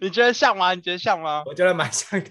[0.00, 0.74] 你觉得像吗？
[0.74, 1.42] 你觉得像吗？
[1.46, 2.30] 我觉得蛮像的。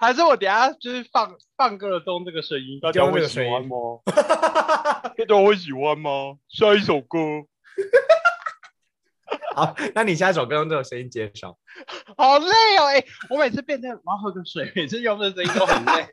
[0.00, 3.76] 还是我等下就是放放歌的中这个声音，大家会喜欢吗？
[4.04, 6.36] 大家会喜欢吗？
[6.50, 7.18] 下一首歌，
[9.54, 11.56] 好，那你下一首歌用这种声音介绍。
[12.18, 12.46] 好累
[12.78, 16.08] 哦，哎，我每次变成我要喝个水，每次用这声音都很累。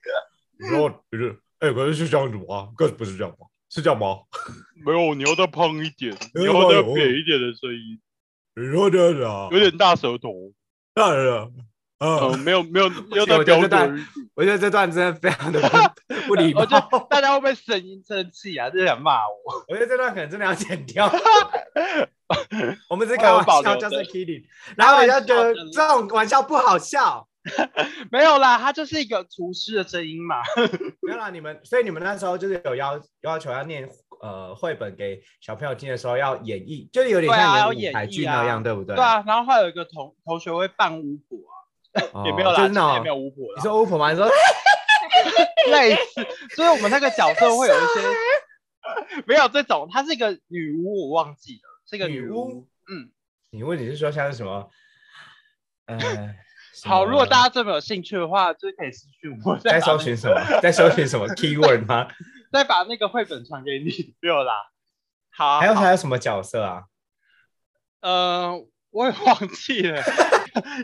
[0.61, 1.37] 你说不是？
[1.59, 2.69] 哎，可是是这样子吗？
[2.77, 3.47] 可是不是这样吗？
[3.69, 4.19] 是这样吗？
[4.85, 7.99] 没有，你要再胖一点，你要再扁一点的声音。
[8.55, 9.47] 你说这样啊？
[9.51, 10.51] 有点大舌头。
[10.93, 11.51] 当然了。
[12.03, 14.05] 嗯，没有没有，要再标准。
[14.33, 15.61] 我觉得这段真的非常的
[16.25, 16.65] 不礼貌。
[17.07, 18.69] 大家会不会声音生气啊？
[18.71, 19.63] 就想骂我。
[19.69, 21.07] 我觉得这段可能真的要剪掉。
[22.89, 24.43] 我们是开玩笑，just kidding。
[24.75, 27.27] 然后人家觉得这种玩笑不好笑。
[28.11, 30.41] 没有啦，他就是一个厨师的声音嘛。
[31.01, 33.89] 没有啦，你们所以你们那时候就是有要要求要念
[34.21, 38.95] 呃绘本给小朋友听的时候要演绎，就是有点像演舞台剧那样，对不对？
[38.95, 41.61] 对啊，然后还有一个同同学会扮巫婆啊。
[42.25, 43.43] 也没有啦，也没有巫婆。
[43.57, 44.11] 你说巫婆吗？
[44.11, 44.25] 你说
[45.71, 46.25] 类似，
[46.55, 52.65] 所以我们那个角色会有一些没有这种，她是一个女巫，我忘记了，是一个女巫。
[52.89, 53.11] 嗯，
[53.49, 54.69] 你问你是说像是什么？
[55.87, 55.97] 呃，
[56.85, 59.57] 好，如果大家这么有兴趣的话，就可以私讯我。
[59.61, 60.35] 在搜寻什么？
[60.61, 62.07] 在搜寻什么 keyword 吗？
[62.51, 64.53] 再把那个绘本传给你，没有啦。
[65.29, 66.83] 好，还有还有什么角色啊？
[68.01, 70.01] 呃，我也忘记了，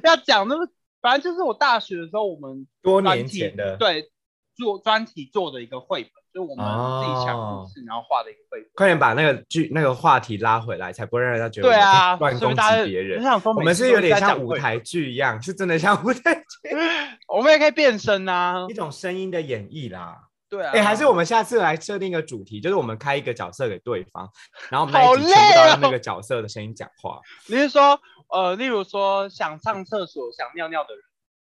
[0.04, 0.68] 要讲那么。
[1.00, 4.12] 反正就是我大学的时候，我们多年前的对
[4.56, 6.64] 做专题做的一个绘本，就我们
[7.02, 8.70] 自己想故事，然后画的一个绘本。
[8.76, 13.24] 快点把那个剧那个话题拉回来，才不会让人家觉得对啊乱攻击别人。
[13.44, 16.70] 我们是有点像舞台剧一样，是真的像舞台剧。
[17.28, 20.16] 我们也可以变身啊，一种声音的演绎啦。
[20.48, 24.30] 对啊，哎，还是我们下次来设定一个主题，就是我们开一个角色给对方，
[24.70, 27.20] 然后我们一起全部都用那个角色的声音讲话。
[27.50, 28.00] 你是说？
[28.30, 31.02] 呃，例如说想上厕所、想尿尿的人，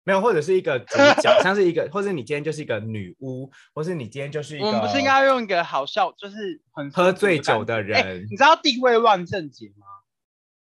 [0.04, 8.26] 没有，或者是一个主角，像是一个，或者你今天就是一个女巫，或是你今天就是一个，我们不是应该用一个好笑，就是很喝醉酒的人。
[8.30, 9.86] 你知道地位万圣节吗？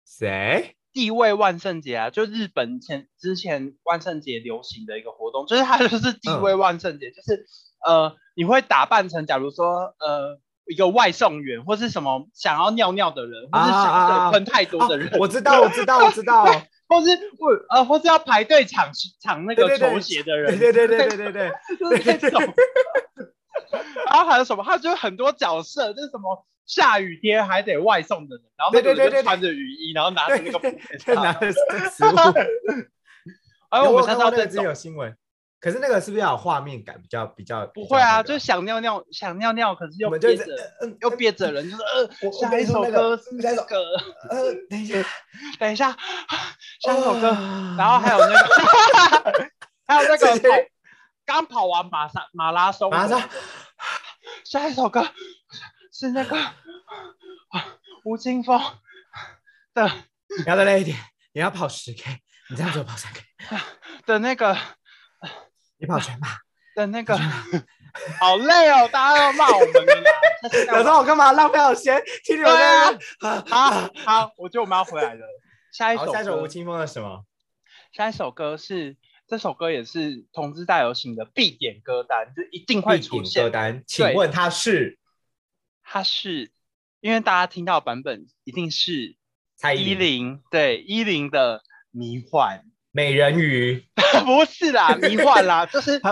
[0.06, 0.76] 谁？
[0.92, 7.46] 地位万圣节啊，就日本前之前万圣节流行的一个活动，就是它就是地位万圣节，就是
[7.86, 10.40] 呃，你会打扮成，假如说呃。
[10.70, 16.44] 一个外送员，或是什么想要尿尿的人，或是想要喷太多的人，我知道，我知道，我知道，
[16.88, 22.42] 或是或呃，或是要排队抢抢那个球鞋的人，对对对对对对，就是这种。
[24.06, 24.64] 然后还有什么？
[24.64, 31.58] 他就很多角色，就是什么下雨天还得外送的人，然后那个人就穿着雨衣，然后拿着那个拿着食
[32.04, 32.16] 物。
[33.68, 35.14] 哎，我们看到这只有新闻。
[35.60, 37.66] 可是那个是不是要有画面感，比较比较？
[37.74, 40.44] 不会啊，就想尿尿，想尿尿，可是又憋着，
[41.00, 43.76] 又憋着人，就是呃，下一首歌是那个，
[44.30, 45.04] 呃，等一下，
[45.58, 45.96] 等一下，
[46.80, 47.32] 下一首歌，
[47.76, 49.50] 然后还有那个，
[49.84, 50.68] 还有那个
[51.26, 53.28] 刚跑完马上马拉松，马上，
[54.44, 55.08] 下一首歌
[55.92, 56.36] 是那个
[58.04, 58.60] 吴青峰
[59.74, 59.90] 的，
[60.38, 60.96] 你要再累一点，
[61.32, 63.22] 你要跑十 K，你这样就跑三 K
[64.06, 64.56] 的那个。
[65.78, 66.28] 你跑全马
[66.74, 67.16] 的那个，
[68.20, 68.88] 好累哦！
[68.92, 70.76] 大家要骂我们了。
[70.76, 72.98] 有时候我干嘛浪费我时间听你们啊？
[73.46, 75.26] 好好，我觉得我们要回来了。
[75.72, 77.24] 下一首，下一首吴青峰的什么？
[77.92, 83.82] 下一首歌是这首歌也是同志大游行的必点歌单，就一定会出现歌单。
[83.86, 84.98] 请问它是？
[85.82, 86.50] 它是
[87.00, 89.16] 因为大家听到版本一定是
[89.56, 92.64] 蔡依林，对依林的迷幻。
[92.98, 93.80] 美人鱼
[94.26, 96.10] 不是啦， 迷幻啦，就是他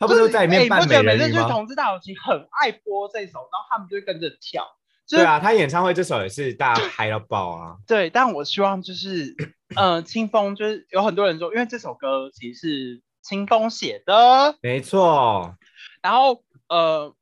[0.00, 1.12] 他不是在里面扮美人鱼吗？
[1.12, 4.66] 每次去同志大游行很爱播这首，然后他们就会跟着跳。
[5.10, 7.76] 对啊，他演唱会这首也是大家嗨到爆啊。
[7.86, 9.36] 对，但我希望就是，
[9.76, 15.54] 嗯， 清风就是有很多人说，因为这首歌其实是清风写的，没错。
[16.00, 17.14] 然后呃。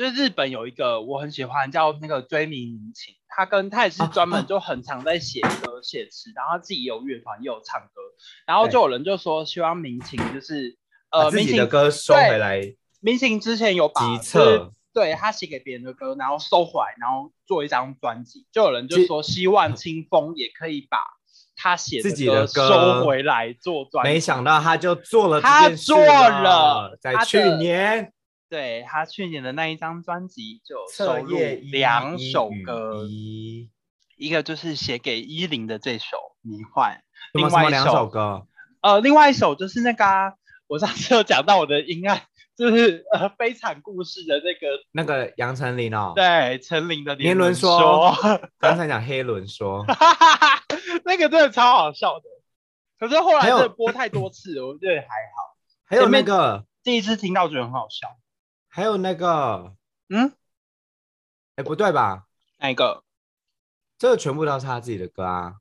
[0.00, 8.00] 就是日本有一个我很喜欢叫那个追名民情，他跟他也是专门就很常在写歌写词，然后他自己有乐团又有唱歌，
[8.46, 10.78] 然后就有人就说希望民情就是
[11.10, 12.62] 呃民情的歌收回来，
[13.00, 14.00] 民情之前有把
[14.94, 20.96] 对他写给别人的歌，然后收回来，然后做一张专辑，就有人就说希望清风也可以把
[21.56, 28.14] 他写自己的歌收回来做专，没想到他就做了，他做了，在去年。
[28.50, 31.38] 对他去年的那一张专辑就收录
[31.70, 33.06] 两首歌，
[34.16, 36.96] 一个就是写给依林的这首《迷幻》，
[37.38, 38.48] 另外两首歌，
[38.80, 40.34] 呃，另外一首就是那个
[40.66, 42.22] 我上次有讲到我的阴暗，
[42.56, 48.12] 就是呃悲惨故事的那个那个杨丞琳哦，对，丞琳的年轮说，
[48.58, 49.86] 刚 才讲黑轮说，
[51.06, 52.24] 那个真的超好笑的，
[52.98, 55.56] 可是后来这播太多次，我觉得还好。
[55.84, 58.08] 还有那个第一次听到觉得很好笑。
[58.72, 59.74] 还有那个，
[60.08, 60.32] 嗯，
[61.56, 62.26] 哎，不对吧？
[62.58, 63.02] 哪一个？
[63.98, 65.56] 这个全部都是他自己的歌啊。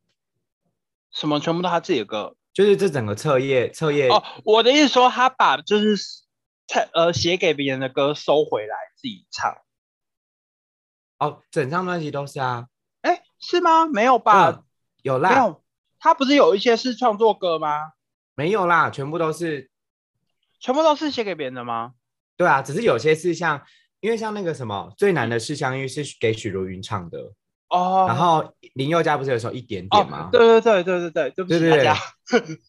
[1.11, 2.35] 什么全部都他自己的歌？
[2.53, 5.95] 就是这整个册页册页哦，我的意思说他把就是
[6.93, 9.57] 呃写给别人的歌收回来自己唱。
[11.17, 12.67] 哦，整张专辑都是啊？
[13.01, 13.87] 哎，是吗？
[13.87, 14.63] 没有吧？
[15.01, 15.29] 有啦。
[15.31, 15.63] 没有，
[15.97, 17.93] 他不是有一些是创作歌吗？
[18.35, 19.71] 没有啦，全部都是，
[20.59, 21.95] 全部都是写给别人的吗？
[22.39, 23.61] 对啊，只是有些是像，
[23.99, 27.19] 因为像那个什么最难的是相遇是给许茹芸唱的
[27.67, 28.05] 哦。
[28.07, 30.29] 然后林宥嘉不是有时候一点点吗？
[30.31, 31.97] 对对对对对对，对不起大家。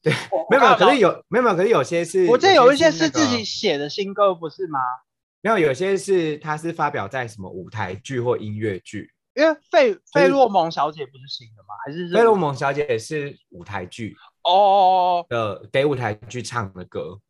[0.02, 0.12] 对，
[0.50, 4.80] 没有没有，可是有没有没有，可是有些是，我记得有一些是自己写的新歌，不是吗？
[5.40, 11.76] 没有，有些是他是发表在什么舞台剧或音乐剧，因为费费洛蒙小姐不是新的吗？
[11.86, 17.20] 还是费洛蒙小姐是舞台剧哦的给舞台剧唱的歌，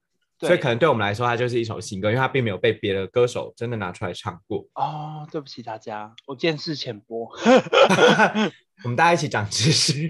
[0.41, 4.67] 所以可能对我们来说，它就是一首新歌，因为它并没有被别的歌手真的拿出来唱过。
[4.75, 7.31] 哦，对不起大家，我见识浅薄
[8.85, 10.09] 我们大家一起长知识。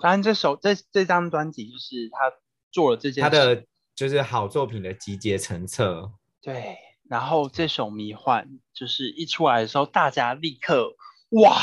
[0.00, 2.18] 反正这首这这张专辑就是他
[2.70, 3.64] 做了这件，他的
[3.94, 6.12] 就是好作品的集结成册。
[6.40, 6.76] 对。
[7.08, 10.96] 然后这首《迷幻》就是一出来的时候，大家立刻
[11.30, 11.56] 哇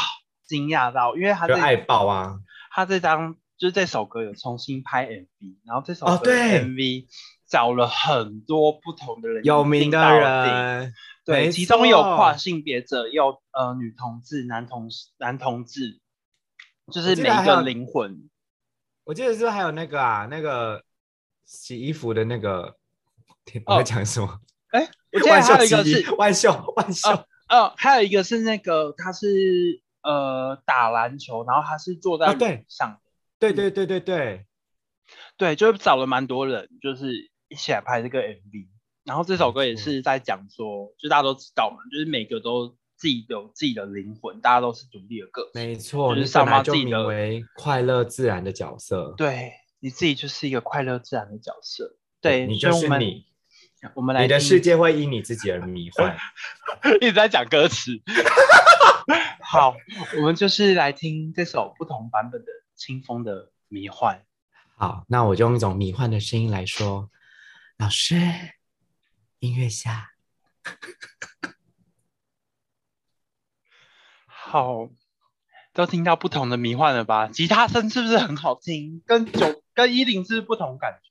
[0.45, 2.39] 惊讶到，因为他爱爆啊！
[2.71, 7.07] 他这张就是这首歌有重新拍 MV，然后这首哦对 MV
[7.53, 10.91] 找了很多不同的人，有名的人，
[11.23, 14.89] 对，其中有跨性别者，有呃女同志、男同
[15.19, 15.99] 男同志，
[16.91, 18.27] 就是每一个灵魂。
[19.03, 20.83] 我记得是还有那个啊，那个
[21.45, 22.75] 洗衣服的那个，
[23.67, 24.39] 我在讲什么？
[24.73, 27.11] 哎，我记得还有一个是万秀，万秀，
[27.49, 32.99] 呃，还有一个是那个他是呃打篮球，然后他是坐在对上，
[33.37, 34.47] 对对对对对，
[35.37, 38.67] 对，就找了蛮多人，就是一起来拍这个 MV。
[39.05, 53.25] 然后这首歌也是在讲说，就大家都知道嘛，就是每个都自己有自己的灵魂，大家都是独立的个体没错，就是上班自己的为快乐自然的角色，对，你自己就是一个快乐自然的角色，对你就是你。
[53.95, 56.15] 我们来，你的世界会因你自己而迷幻，
[57.01, 57.91] 一直在讲歌词。
[59.43, 59.75] 好，
[60.15, 62.47] 我们就是来听这首不同版本的
[62.77, 64.15] 《清风的迷幻》。
[64.77, 67.09] 好，那我就用一种迷幻的声音来说
[67.77, 68.15] ：“老师，
[69.39, 70.11] 音乐下。
[74.25, 74.89] 好，
[75.73, 77.27] 都听到不同的迷幻了吧？
[77.27, 79.01] 吉他声是不是很好听？
[79.05, 81.09] 跟九跟一零是不同感觉。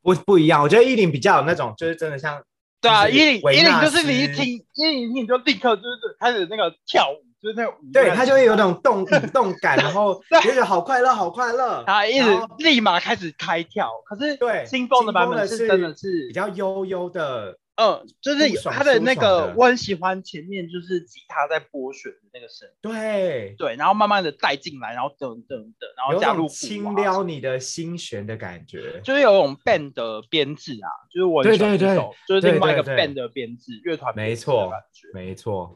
[0.00, 2.42] 不不一样，我觉得依林比较有那种，就是真的像，
[2.80, 12.28] 对啊，依林依林就是你一听依林听你就立刻就是开始那个跳舞，就是那种，对他就会有那种动动感，然后 觉得好快乐，好快乐， 他一直
[12.58, 13.90] 立马开始开跳。
[14.06, 17.58] 可是对新风的版本是真的是比较悠悠的。
[17.80, 34.72] 嗯，就是他的那个，我很喜欢前面就是吉他在拨弦的那个声，对对，然后慢慢的带进来，然后噔噔噔，然后加入轻撩你的心弦的感觉，就是有种 band 的编制啊，就是我对对对，就是另外一个 band 的编制，乐团没错，
[35.14, 35.72] 没错。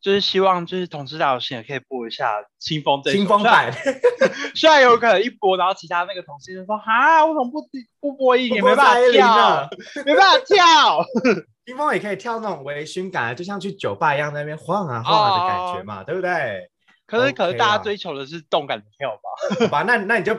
[0.00, 3.72] 就是希望，就是同事大老师也可以播一下《清风》这清风版，
[4.54, 7.66] 虽然有可能一播，然后其他那个同事就说：“哈，我怎么不
[8.00, 8.62] 不播一点？
[8.64, 9.68] 没办法跳，
[10.04, 11.04] 没办法跳。”
[11.66, 16.68] 清风也可以跳那种微醺感，就像去酒吧一样，在那边晃啊晃啊的感觉嘛，对不对？
[17.06, 19.66] 可是，可是大家追求的是动感的跳吧？
[19.66, 20.34] 好吧，那那你就，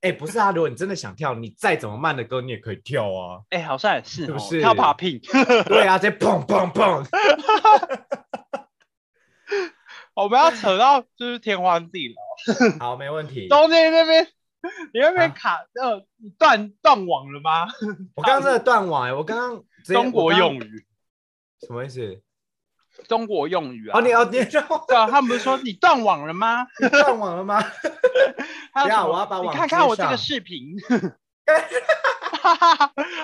[0.00, 3.40] 哎，不是啊，如果你真的想跳，你再怎么慢的歌，你也可以跳啊。
[3.50, 4.60] 哎，好像也是，是不是？
[4.60, 5.20] 跳 popping，
[5.68, 7.04] 对啊，在砰砰砰。
[10.14, 12.14] 我们要扯到就是天荒地
[12.78, 13.48] 老， 好，没问题。
[13.48, 14.24] 中间那边，
[14.92, 16.06] 你那边卡呃
[16.38, 17.66] 断断网了吗？
[18.14, 20.86] 我刚刚真的断网哎，我刚刚中国用语
[21.66, 22.20] 什么意思？
[23.08, 23.98] 中国用语啊？
[23.98, 26.64] 哦，你哦，你对啊，他们不是说你断网了吗？
[26.92, 27.60] 断网了吗？
[28.72, 30.76] 不要，我要把网你看看我这个视频，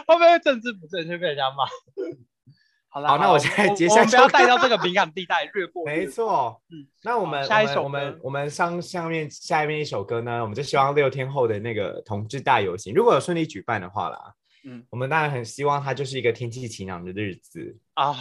[0.07, 1.65] 会不会政治不正确被人家骂？
[2.93, 5.87] 好了，那我现在接下来不要带到这个敏感地带，略过。
[5.87, 14.35] 没错，嗯，那我们下一首，我们我们上下面下面一首歌呢，我们就希望六天后的那个同志大游行，如果有顺利举办的话啦，
[14.65, 18.15] 嗯，我们当然很希望它就是一个天气晴朗的日子啊。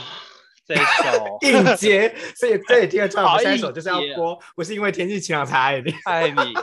[0.68, 6.54] 这一首 应接，所以这也听得出来，我们下一首就是要播，不是因为天气晴朗才爱你，爱你。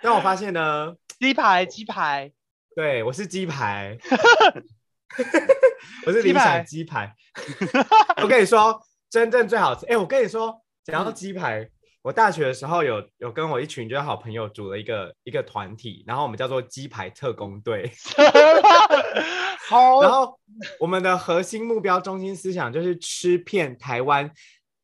[0.00, 2.32] 但我发现呢，鸡排，鸡排，
[2.74, 3.98] 对我是鸡排。
[6.06, 7.14] 我是理想鸡排，
[8.22, 9.86] 我跟你说，真正最好吃。
[9.86, 11.68] 哎，我跟你说，讲到鸡排，
[12.02, 17.92] 我大学的时候有有跟我一群就是好朋友组了一个一个团体，然后我们叫做鸡排特工队。
[19.68, 20.38] 好，然后
[20.80, 24.30] 我们的核心目标中心思想就是吃遍台湾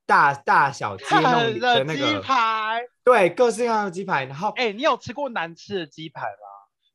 [0.07, 2.81] 大大小街那种的那个鸡，排。
[3.05, 6.27] 对，各式各样的鸡排，然后哎、你有吃过难吃的鸡排吗？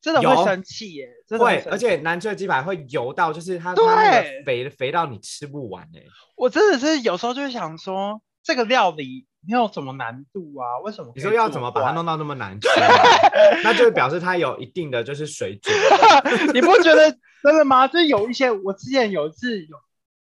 [0.04, 6.04] 真的会有生气耶，真的会，而且南区的鸡排会油到，就是它它那对个肥肥到你吃不完哎、
[6.36, 10.80] 我真的是有时候就想说，这个料理没有什么难度啊？
[10.84, 12.93] 为什么你说要怎么把它弄到那么难吃啊？
[13.64, 15.74] 那就表示它有一定的就是水准。
[16.54, 17.10] 你不觉得
[17.41, 17.88] 真的吗？
[17.88, 19.78] 就是有一些，我之前有一次有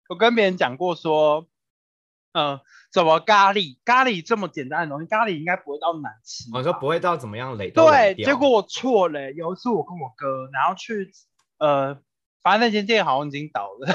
[0.09, 1.47] 有跟别人讲过说，
[2.33, 2.59] 嗯、
[2.93, 6.49] 什么咖喱咖喱这么简单的东西，咖喱应该不会到难吃。
[6.53, 9.31] 我说不会到怎么样累对，结果我错了。
[9.31, 11.11] 有一次我跟我哥，然后去
[11.57, 11.99] 呃，
[12.41, 13.87] 反正那间店好像已经倒了。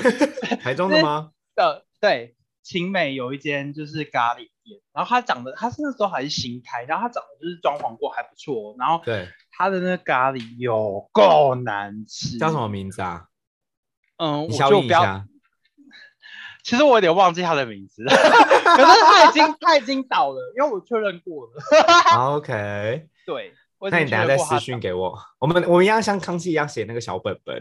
[0.00, 1.32] 对， 台中的吗？
[1.56, 12.66] 呃，对，晴美有一间就是咖喱店，然后它长得，它是那时候还是新开，然后它长得就是装潢过还不错哦，然后对，它的那个咖喱有够难吃，叫什么？
[12.68, 13.28] 名字啊？
[14.16, 15.28] 嗯，我就不要，音一下。
[16.68, 21.52] 其实我有点忘记他的名字， 可是他已经 他已经倒了，因为我确认过了。
[22.04, 23.54] 好 OK， 对，
[23.90, 25.18] 那你等下再私讯给我。
[25.38, 27.56] 我们我们一样像康熙一样写那个小本本，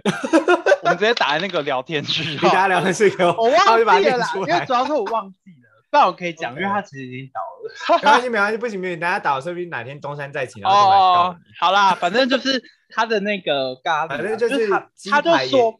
[0.83, 2.31] 我们直接打在那个聊天区。
[2.31, 4.73] 你大家聊天室给我，我然后忘就把它念记了啦，因为主。
[4.73, 7.97] 要是我忘记了，不然我可以讲，因为它其实已经倒了。
[7.97, 15.79] 没关系，没关系，不行不行，等下倒，说不定哪天东山再起，然后就来告哦。，好啦，反正就是他的那个咖喱啊，反正就是他他就说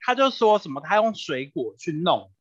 [0.00, 2.33] 他就说什么他用水果去弄的，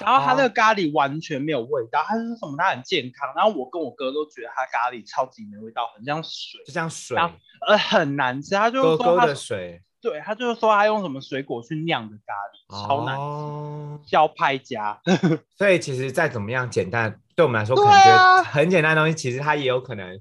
[0.00, 7.34] 然后他那个哦咖喱完全没有味道，他是说什么他很健康，然后我跟我哥都觉得他咖喱超级没味道，很像水，就像水，然后
[7.66, 12.32] 呃很难吃，他就说他的水，对他就是说他用什么水果去酿的咖
[12.76, 14.00] 喱，超难吃，哦。
[14.06, 14.98] 叫派家，
[15.58, 20.18] 所以其实再怎么样简单，对我们来说可对能觉啊得很简单的东西，其实它也有可能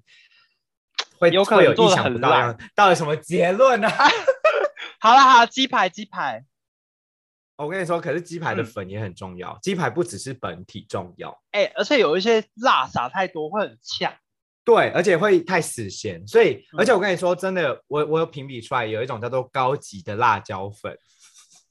[1.17, 2.53] 会有可会有意能做得很想不到。
[2.75, 3.89] 到底什么结论呢？
[4.99, 6.43] 好了好啦，鸡排鸡排，
[7.65, 14.13] 我跟你说，可是鸡排的嗯粉也很重要，鸡排不只是本体重要，哎、而且有一些辣撒太多会很呛。
[14.63, 16.25] 对，而且会太死咸。
[16.27, 20.95] 所以，嗯而且我跟你说，真的，我我有评比出来，有一种叫做高级的辣椒粉，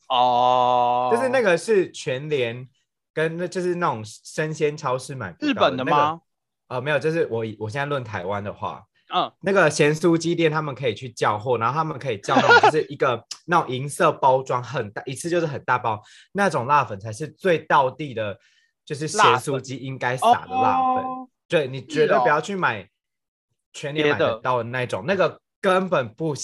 [0.08, 2.68] 哦，就是那个是全联
[3.14, 6.20] 跟那就是那种生鲜超市买不日本的吗？
[6.66, 8.84] 呃，没有，就是我我现在论台湾的话，
[9.14, 16.02] 嗯，那个咸酥鸡店他们可以去叫货，然后他们可以叫那种就是一个那种银色包装很大，一次就是很大包
[16.32, 18.38] 那种辣粉才是最到地的，
[18.84, 21.04] 就是咸酥鸡应该撒的辣粉。
[21.04, 22.86] 哦对你绝对哦不要去买
[23.72, 26.34] 全年买得别的到的那种，那个根本不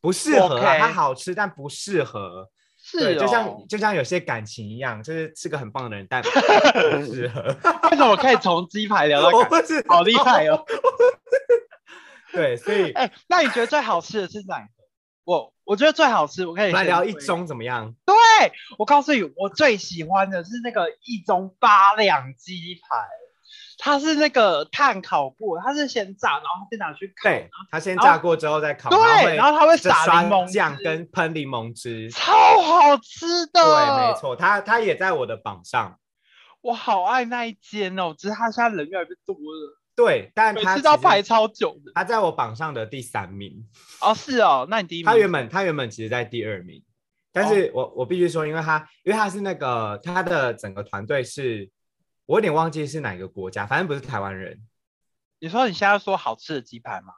[0.00, 2.48] 不适合它好吃但不适合。
[2.86, 6.28] 是对，就像哦就像有些感情一样，就是是个很棒的人，但不
[7.12, 7.42] 适合。
[7.90, 9.44] 为什么可以从鸡排聊到我？
[9.44, 10.64] 不是好厉害哦！
[12.34, 14.68] 对，所以哎、那你觉得最好吃的是哪一个？
[15.24, 16.84] 我我觉得最好吃，我可以来。
[16.84, 17.94] 聊一中怎么样？
[18.04, 18.14] 对，
[18.78, 23.08] 我告诉你，我最喜欢的是那个一中八两鸡排，
[23.78, 32.10] 它是那个炭烤过，它是先炸，然后再拿去烤，对，它先炸过之后再烤，对然后它会撒柠檬酱跟喷柠檬汁。
[32.10, 33.62] 超好吃的。
[33.62, 35.98] 对，没，错，它它也在我的榜上。
[36.60, 41.92] 我好爱那一间哦，只是它现在人越来越多了，对，但每它其实次都要排超久的。
[41.94, 43.68] 他在我榜上的第三名。
[44.00, 46.82] 哦，是哦，那你第一名他原本他原本其实在第二名，
[47.32, 51.70] 但是我我必须说，因为他因为他是那个他的整个团队是，
[52.26, 54.60] 我有点忘记是哪个国家，反正不是台湾人。
[55.38, 57.12] 你说你现在说好吃的鸡排吗？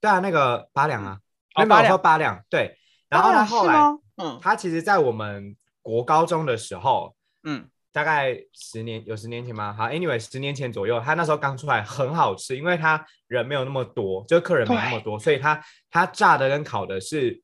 [0.00, 1.20] 对啊，那个八两啊，
[1.54, 2.78] 哦没说八两，对。
[3.08, 3.74] 然后他啊后来
[4.16, 9.72] 嗯他其实，在我们国高中的时候，嗯，大概十年有十年前吗？
[9.72, 17.40] 好，anyway，十年前左右，他那时候刚出来，很好吃，因为他人没有那么多，就是客人没有那么多，所以他他炸的跟烤的是，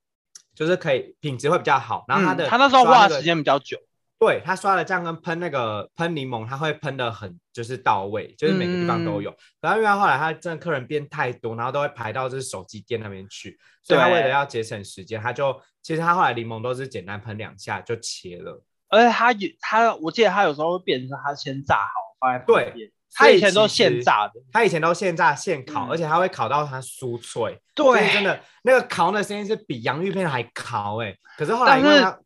[0.52, 2.04] 就是可以品质会比较好。
[2.08, 3.78] 然后他的、嗯他那时候花的时，间比较久，
[4.18, 9.32] 对他刷的酱跟喷那个喷柠檬，他会喷的很就是到位，就是每个地方嗯都有。
[9.60, 18.60] 然后因为后来他真的客人变太多，然后都会排到就是手机店那边去，所以他为了要节省时间，他就其实他后来柠檬都是简单喷两下就切了。
[18.90, 25.90] 而且它有它，我记得它有时候会变成它先炸好放在旁对边，所以他以前都现炸的，他以前都现炸现烤，嗯。
[25.90, 32.18] 而且他会烤到它酥脆，就是对，真的那个烤的声音是比洋芋片还烤哎、可是后来因为它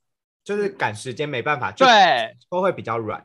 [0.43, 3.25] 就是赶时间没办法，就对，都会比较软，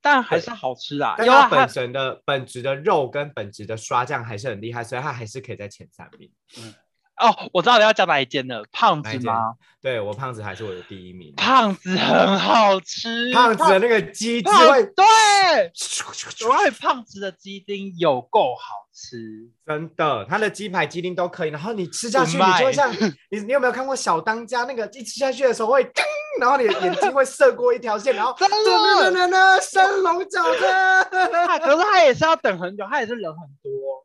[0.00, 1.14] 但还是好吃啊。
[1.18, 6.30] 但有啊，它它本身的本质的肉跟本质的刷酱还是很厉害，所以它还是可以在前三名。
[7.18, 9.54] 哦，我知道你要讲哪一间了，胖子吗？
[9.80, 15.04] 对我胖子还是我的第一名，胖子很好吃，胖子的那个鸡汁胖会对，
[16.46, 21.50] 我爱胖子的鸡丁有够好吃，真的，他的鸡排、鸡丁都可以。
[21.50, 22.92] 然后你吃下去，你就会像
[23.30, 25.82] 你，你有没有看过小当家那个一吃下去的时候会，
[26.40, 31.04] 然后你的眼睛会射过一条线，然后真的呢呢 升龙角的。
[31.58, 34.01] 可是他也是要等很久，他也是人很多。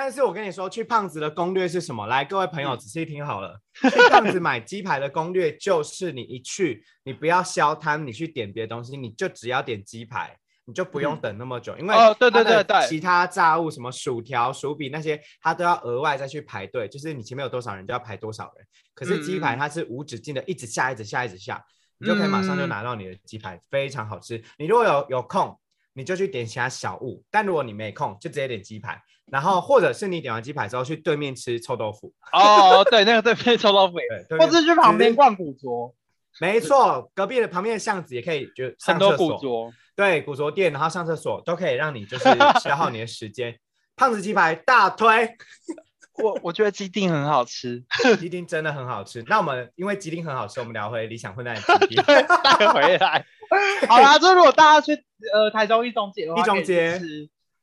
[0.00, 2.06] 但是我跟你说，去胖子的攻略是什么？
[2.06, 10.38] 来，各位朋友仔细听好了，去胖子买鸡排的攻略就是你一去，你不要消摊，你去点别的东西，你就只要点鸡排。
[10.66, 16.86] 你就不用等那么久，因为哦，对对对对，其他炸物什么薯条、薯饼那些，它都要额外再去排队。
[16.86, 18.66] 就是你前面有多少人，就要排多少人。
[18.94, 21.64] 可是鸡排它是无止境的，一直下，一直下，一直下，
[21.96, 24.44] 你就可以马上就拿到你的鸡排，非常好吃。
[24.58, 25.58] 你如果有有空，
[25.94, 29.02] 你就去点其他小物；但如果你没空，就直接点鸡排。
[29.30, 32.12] 然后或者是你点完鸡排之后，去对面吃臭豆腐。
[32.32, 33.94] 哦，对，那个对面臭豆腐，
[34.38, 35.94] 或者去旁边逛古着。
[36.40, 39.72] 没错，隔壁的旁边的巷子也可以，就很多古着。
[39.96, 42.24] 对，古着店，然后上厕所都可以让你就是
[42.62, 43.58] 消耗你的时间。
[43.96, 45.28] 胖子鸡排大推，
[46.22, 47.82] 我我觉得鸡丁很好吃，
[48.20, 49.24] 鸡丁真的很好吃。
[49.26, 53.26] 那我们因为鸡丁很好吃，我们聊回理想混蛋的鸡 丁，带回来。
[53.88, 54.92] 好啦，就如果大家去
[55.32, 57.00] 呃台中一中街，一中街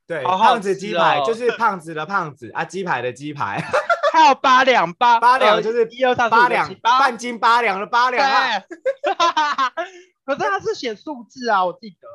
[0.06, 3.62] 对，胖子鸡排就是胖子的胖子啊，鸡排的鸡排。
[4.12, 8.62] 还有八两八八两就是一二三八两半斤八两的八两啊。
[10.24, 12.08] 可是他是写数字啊，我记得。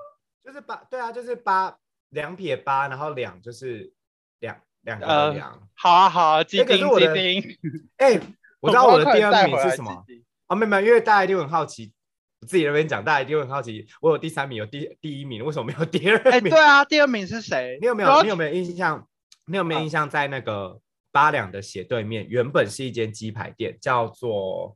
[0.43, 1.77] 就是八，对啊，就是八
[2.09, 3.93] 两撇八，然后两就是
[4.39, 5.61] 两两个两。
[5.75, 7.57] 好啊好啊，鸡丁鸡丁。
[7.97, 8.19] 哎，
[8.59, 10.03] 我知道我的第二名是什么
[10.47, 10.55] 啊？
[10.55, 11.93] 没有没有，因为大家一定很好奇，
[12.41, 16.31] 我自己那边讲，大家一定很好奇，我有第三名，有第第一名，为什么没有第二名？
[16.31, 17.77] 哎，对啊，第二名是谁？
[17.81, 19.07] 你有没有你有没有印象？
[19.45, 20.09] 你有没有印象？
[20.09, 20.79] 在那个
[21.11, 24.75] 八两的斜对面，原本是一间鸡排店，叫做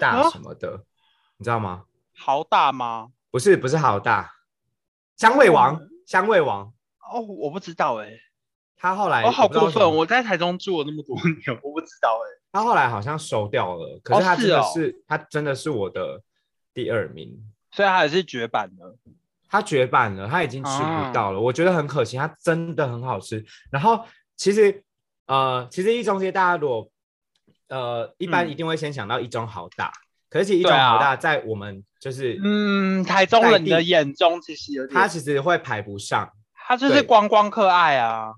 [0.00, 0.84] 大什么的，
[1.38, 1.84] 你知道吗？
[2.16, 3.10] 豪大吗？
[3.30, 4.32] 不是，不是豪大。
[5.16, 6.72] 香味王，香味王
[7.12, 8.10] 哦，我不知道哎，
[8.76, 16.20] 他后来我好过分，我在台中住了那么多年，我不知道哎，他后来好像收掉了，可是他真的是他真的是我的
[16.76, 17.34] 第二名，
[17.72, 18.94] 所以他也是绝版了，
[19.48, 23.42] 他绝版了，他已经吃不到了，我觉得很可惜，它真的很好吃。
[23.70, 24.04] 然后
[24.36, 24.84] 其实
[25.26, 26.90] 呃，其实一中街大家如果
[27.68, 29.90] 呃一般一定会先想到一中好大。
[30.28, 38.34] 可是，一中好大，在我们就是嗯，台中人的眼中，其实有它其实会排不上，它就是光光可爱啊。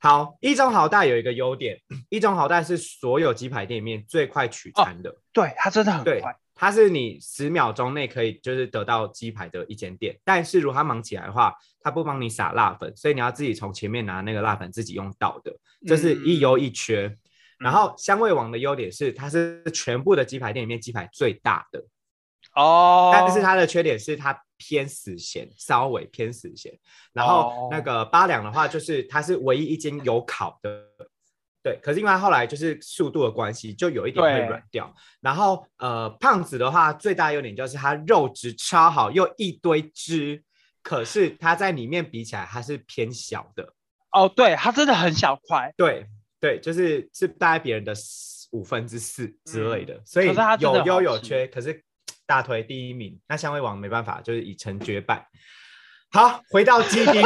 [0.00, 10.18] 好，一中好大有一个优点，一中好大是所有鸡排店里面最快取餐的，对，它真的很快，它是你十秒钟内可以就是得到鸡排的一间店。
[10.24, 15.56] 但是如果它忙起来的话，它不帮你撒辣粉，所以你要自己从前面拿那个辣粉自己用倒的，
[15.86, 17.16] 这是一优一缺。
[17.60, 21.84] 然后香味王的优点是，它是全部的鸡排店里面鸡排最大的
[22.54, 26.76] 哦，但是它的缺点是它偏死咸，稍微偏死咸。
[27.12, 30.84] 然后那个八两的话，就是它是唯一一间有烤的，
[31.68, 31.78] 对。
[31.82, 34.94] 可是因为它后来就是速度的关系，就有一点会软掉。
[35.20, 40.42] 然后呃，胖子的话最大优点就是它肉质超好，又一堆汁，
[40.82, 43.74] 可是它在里面比起来它是偏小的。
[44.12, 46.06] 哦，对，它真的很小块，对。
[46.40, 47.92] 对，就是是大概别人的
[48.52, 51.48] 五分之四之类的，所以有优有缺。
[51.48, 51.82] 可是
[52.26, 55.26] 大腿第一名，那香味王没办法，就是已成绝版。
[56.12, 57.20] 好，回到鸡丁，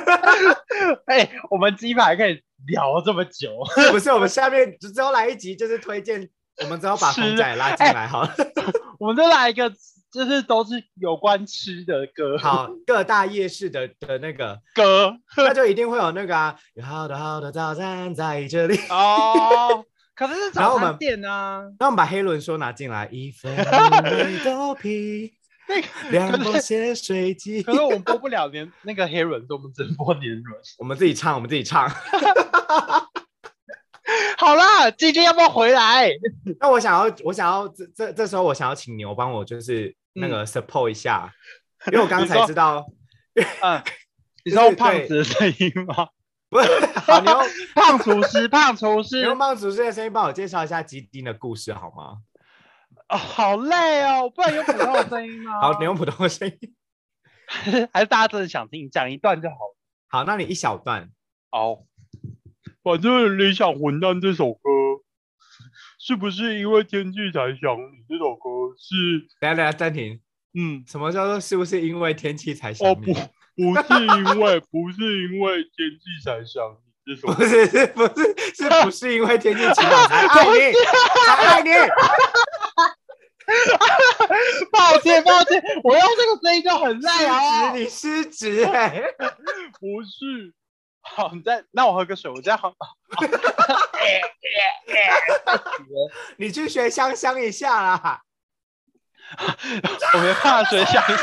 [1.06, 3.52] 哎，我们鸡排可以聊这么久，
[3.92, 4.10] 不是？
[4.10, 6.28] 我们下面只要来一集，就是推荐，
[6.62, 8.34] 我们只要把红仔拉进来，好了，
[8.98, 9.72] 我们再来一个。
[10.10, 19.84] 就是都是有关吃的歌，好，各大夜市的的那个歌，那就一定会有那个啊，有好多好多早餐在这里哦。
[20.14, 21.62] 可是是早餐店啊。
[21.78, 23.54] 那我们把黑轮说拿进来，一份
[24.42, 25.34] 豆皮，
[25.68, 27.62] 那个 两包咸水鸡。
[27.62, 30.60] 可是我们播不了年那个黑轮，我们只能播年轮。
[30.78, 31.88] 我们自己唱，我们自己唱。
[34.38, 36.10] 好啦，今天要不要回来？
[36.60, 41.30] 那我想要，我想要这这这时候，我想要请牛帮我，就是那个 support 一下，
[41.92, 42.86] 因为我刚才知道，
[43.60, 43.82] 嗯，
[44.44, 46.08] 你说胖子的声音吗？
[46.50, 47.38] 不是，好牛
[47.74, 52.22] 胖厨师，胖厨师，牛胖厨师的声音，帮我介绍一下基丁的故事好吗？
[53.08, 55.60] 哦，好累哦， 不然用普通的声音吗？
[55.62, 56.74] 好，你用普通的声音，
[57.92, 58.84] 还是大家真的想听？
[58.84, 59.76] 你讲一段就好了。
[60.08, 61.10] 好，那你一小段
[61.50, 61.84] 哦。
[62.82, 64.60] 反正理想混蛋这首歌，
[65.98, 68.04] 是不是因为天气才想你？
[68.08, 68.48] 这首歌
[68.78, 69.26] 是……
[69.40, 70.20] 等下等下暂停。
[70.54, 72.92] 嗯，什么叫做是不是因为天气才想你？
[72.92, 76.88] 哦不，不是因为，不是因为天气才想你。
[77.04, 80.72] 这首不是是不是是不是因为天气晴朗才爱你？
[81.26, 81.70] 才爱你。
[84.70, 87.72] 抱歉抱歉，我用这个声音就很累啊！
[87.72, 89.02] 你失职哎，
[89.80, 90.54] 不是。
[91.00, 92.74] 好，你再那我喝个水，我这样好。
[96.36, 98.20] 你去学香香一下啦。
[100.14, 101.16] 我没办法学香香，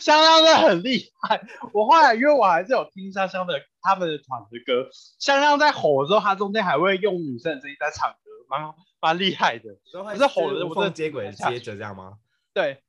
[0.00, 1.42] 香香真的很厉害。
[1.72, 8.16] 我后来因为我还是有听香香的他们的团的歌，香香在吼的时候，他中间还会用女生的声音在唱歌，
[8.48, 8.72] 蛮
[9.04, 9.64] 蛮厉害的。
[9.92, 12.14] 不是吼的，我真的接轨接着这样吗？
[12.54, 12.82] 对。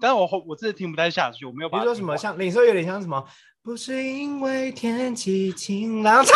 [0.00, 1.68] 但是我我真的听不太下去，我没有。
[1.68, 3.26] 比如说什么像，你说有点像什么？
[3.60, 6.24] 不是因为天气晴朗。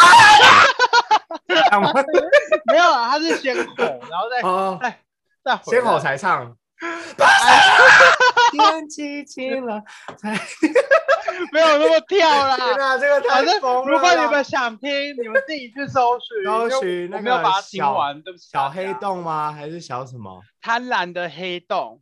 [2.66, 3.74] 没有啊，他是先吼，
[4.10, 4.42] 然后再
[4.80, 4.98] 再
[5.44, 6.56] 再先吼才唱。
[8.56, 9.82] 天气晴朗，
[10.16, 10.32] 才
[11.52, 12.56] 没有那么跳啦。
[12.56, 13.92] 天哪，这个太疯了！
[13.92, 14.90] 如果你们想听，
[15.22, 16.44] 你们自己去搜寻。
[16.70, 17.94] 搜寻那个小
[18.38, 19.52] 小黑洞吗？
[19.52, 20.42] 还是小什么？
[20.60, 22.00] 贪婪的黑洞。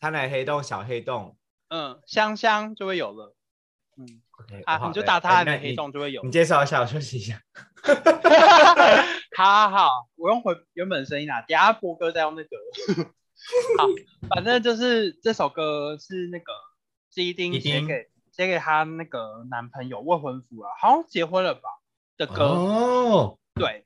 [0.00, 1.36] 贪婪黑洞，小黑洞。
[1.68, 3.34] 嗯，香香就会有了。
[3.98, 4.06] 嗯
[4.40, 6.22] ，OK，啊，你就打贪婪的黑洞就会有。
[6.22, 7.40] 你介绍一下，我休息一下。
[9.36, 12.48] 好好好，我用回原本声音啊，等下波哥再用那个。
[13.78, 13.88] 好，
[14.28, 16.52] 反正就是这首歌是那个
[17.10, 21.62] 基丁写给写给他那个男朋友未婚夫啊，好像结婚了吧
[22.16, 22.44] 的歌。
[22.44, 23.84] 哦，对，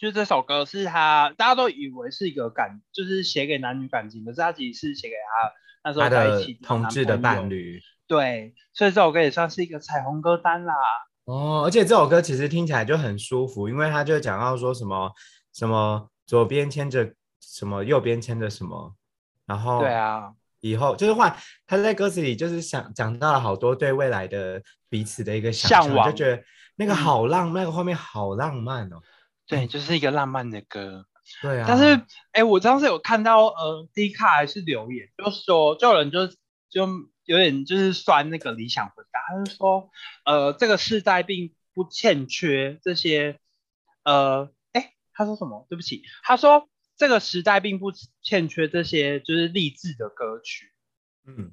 [0.00, 5.52] 就这首歌是他大家都以为是一个感，就是写给男女感情，可是他其实是写给他
[5.84, 7.80] 那时候在一起同志的伴侣。
[8.08, 10.74] 对，所以这首歌也算是一个彩虹歌单啦。
[11.24, 15.12] 哦，而且这首歌其实听起来就很舒服，因为他就讲到说什么
[15.52, 17.14] 什么左边牵着。
[17.48, 18.96] 什么右边牵着什么，
[19.46, 21.34] 然后对啊，以后就是换
[21.64, 26.42] 他在歌词里就是想讲到了好多对未来的彼此的一个向往，就觉得
[26.74, 29.00] 那个好浪，那个画面好浪漫哦。
[29.46, 31.06] 对，就是一个浪漫的歌。
[31.40, 31.66] 对啊。
[31.68, 36.26] 但是哎，我当时有看到呃，D 卡还是留言，就是说就有人就
[36.68, 36.88] 就
[37.24, 39.90] 有点就是酸那个理想混搭，他就说
[40.24, 43.38] 呃，这个时代并不欠缺这些
[44.02, 45.64] 呃，哎，他说什么？
[45.70, 46.68] 对不起，他说。
[46.96, 47.92] 这个时代并不
[48.22, 50.72] 欠缺这些就是励志的歌曲，
[51.26, 51.52] 嗯，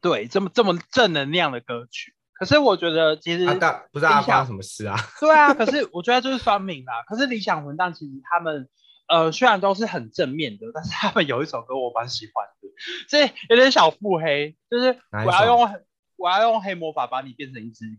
[0.00, 2.14] 对，这么这么正能量的歌曲。
[2.32, 3.44] 可是我觉得其实
[3.92, 4.96] 不知道发生什么事啊？
[5.20, 6.92] 对啊，可是我觉得就是双明啦。
[7.06, 8.68] 可是理想混蛋其实他们
[9.08, 12.68] 呃虽然都是很正面的，但是他们有一首歌我蛮喜欢的，
[13.08, 15.82] 这有点小腹黑，就是我要用
[16.16, 17.98] 我要用黑魔法把你变成一只鱼。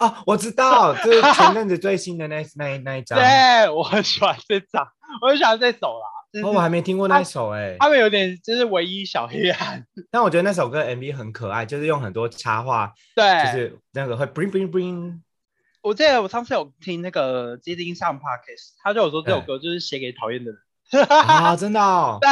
[0.00, 3.16] 哦，我知道，就是前阵子最新的那那那一张。
[3.22, 4.84] 对我很喜欢这张，
[5.22, 6.15] 我很喜欢这首啦。
[6.42, 7.76] 哦，我还没听过那首哎。
[7.78, 15.20] 他们有点就是唯一小黑暗， 但我觉得那首歌 MV 很可爱，就是用很多插画，对，就是那个会 bring bring bring。
[15.82, 21.04] 我记得我上次有听那个基丁上 podcast，他就有说这首歌就是写给讨厌的人。
[21.08, 22.18] 啊，真的哦。
[22.22, 22.28] 对，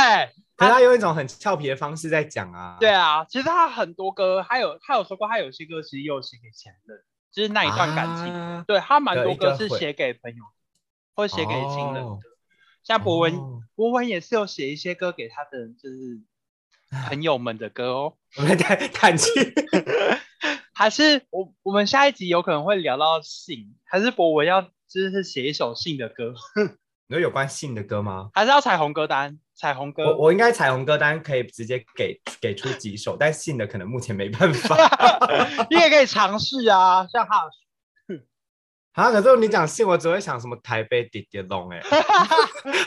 [0.57, 2.77] 可是他用一种很俏皮的方式在讲啊。
[2.81, 6.99] 对啊，其实他很多歌，他有他有说过，他有些歌其实又写给前任，
[7.33, 8.65] 就是那一段感情。
[8.67, 10.43] 对他蛮多歌是写给朋友，
[11.15, 12.19] 或写给亲人的。
[12.85, 13.35] 像博文，
[13.74, 16.20] 博文也是有写一些歌给他的就是
[17.09, 18.14] 朋友们的歌哦。
[18.37, 19.30] 我们在叹气，
[20.74, 26.35] 还是我我们下一集有可能会聊到信，还是博文要就是写一首信的歌？
[27.09, 28.30] 有有关信的歌吗？
[28.35, 29.39] 还是要彩虹歌单？
[29.57, 34.76] 彩虹歌，我我应该彩虹歌单可以直接给给出几首，但信的可能目前没办法。
[35.70, 37.49] 你也可以尝试啊，像哈。
[38.95, 39.11] 啊！
[39.11, 41.80] 可是你讲信，我只会想什么台北滴滴龙哎，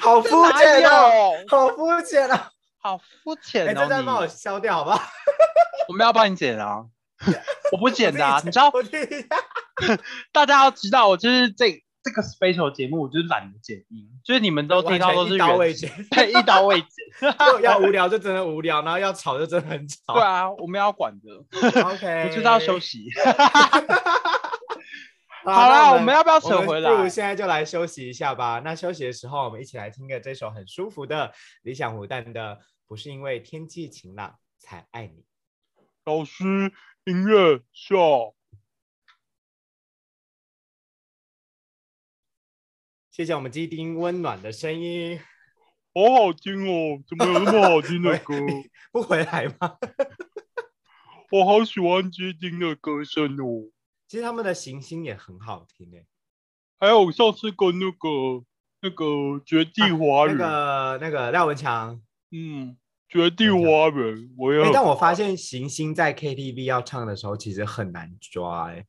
[0.01, 2.39] 好肤浅哦，好肤浅哦，
[2.81, 3.81] 好肤浅哦！
[3.81, 5.01] 这段帮我消掉好不好？
[5.89, 6.85] 我们要帮你剪啊，
[7.73, 8.71] 我不剪的啊，你知道？
[10.31, 16.89] 大家要知道，我就是这这个 special 节目，我就是懒得剪音，就是你们都听到都是一刀未剪，对，一刀未剪。
[17.61, 20.13] 要无聊就真的无聊，然后要吵就真的很吵。
[20.13, 21.81] 对啊，我们要管的。
[21.83, 23.09] OK，我就是要休息。
[25.53, 26.91] 好了，我们要不要扯回来？
[26.91, 28.59] 不如现在就来休息一下吧。
[28.59, 35.23] 那休息的时候，我们一起来听个这首很舒服的理想湖蛋的，不是因为天气晴朗才爱你。
[36.03, 36.43] 老师，
[37.05, 37.95] 音乐下。
[43.09, 45.17] 谢谢我们基丁温暖的声音，
[45.93, 47.01] 好好听哦！
[47.07, 48.35] 怎么有那么好听的歌？
[48.91, 49.77] 不回来吗？
[51.31, 53.71] 我好喜欢基丁的歌声哦。
[54.07, 56.05] 其实他们的行星也很好听诶，
[56.79, 58.45] 还有上次跟那个
[58.81, 62.01] 那个绝地花园，那个那个廖文强，
[62.31, 62.77] 嗯，
[63.09, 64.71] 绝地花人，我也。
[64.71, 68.85] 但我发现行星在 KTV 要唱的时候其实很难抓诶。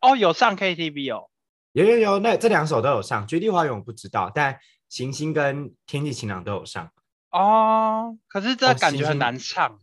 [0.00, 1.28] 哦，有上 KTV 哦，
[1.72, 4.58] 有有有，那这两首都有上，绝地花园我不知道，但
[4.88, 6.90] 行星跟天气晴朗都有上。
[7.30, 9.78] 哦，可是这感觉很难唱。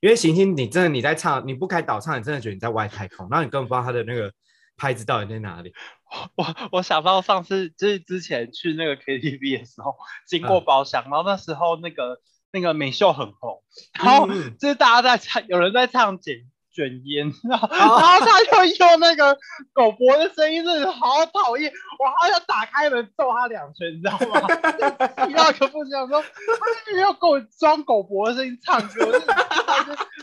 [0.00, 4.32] 因为行星，你真的你在唱，你不开导唱，你真的觉得你在外太空，然后你根本不知道它的那个
[4.76, 5.72] 拍子到底在哪里。
[6.34, 9.94] 我我想到上次就是之前去那个 KTV 的时候，
[10.26, 12.20] 经过包厢，然后那时候那个
[12.50, 16.46] 那个美秀很红，然后嗯就是大家在唱，有人在唱卷
[16.80, 19.36] 卷烟， 然后然后他就用那个
[19.74, 24.40] 狗博的声音，真的好讨厌，我好想打开门揍他两拳，你知道吗？
[25.26, 26.28] 气到一个不想，说他
[26.94, 29.34] 没有给我装狗博的声音唱歌，我真的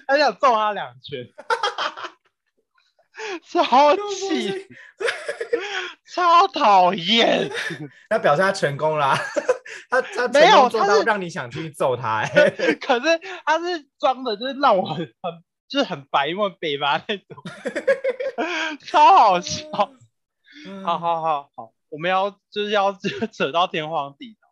[0.08, 1.28] 很想揍他两拳，
[3.46, 4.68] 超气，
[6.14, 7.52] 超讨厌。
[8.10, 9.16] 那表示他成功啦、
[9.90, 12.30] 他他没有做他是到让你想去揍他、哎，
[12.82, 17.26] 可是他是装的，就是让我很很就是很白目北吧那种，
[18.86, 19.68] 超好笑。
[20.66, 20.84] 嗯。
[20.84, 22.94] 好好好好，我们要就是要
[23.32, 24.48] 扯到天荒地老。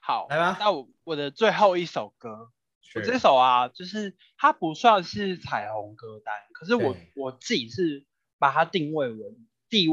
[0.00, 2.50] 好，来吧那我我的最后一首歌，
[2.94, 8.04] 我这首啊，就是它不算是彩虹歌单，可是我我自己是
[8.38, 9.34] 把它定位为
[9.68, 9.86] 地，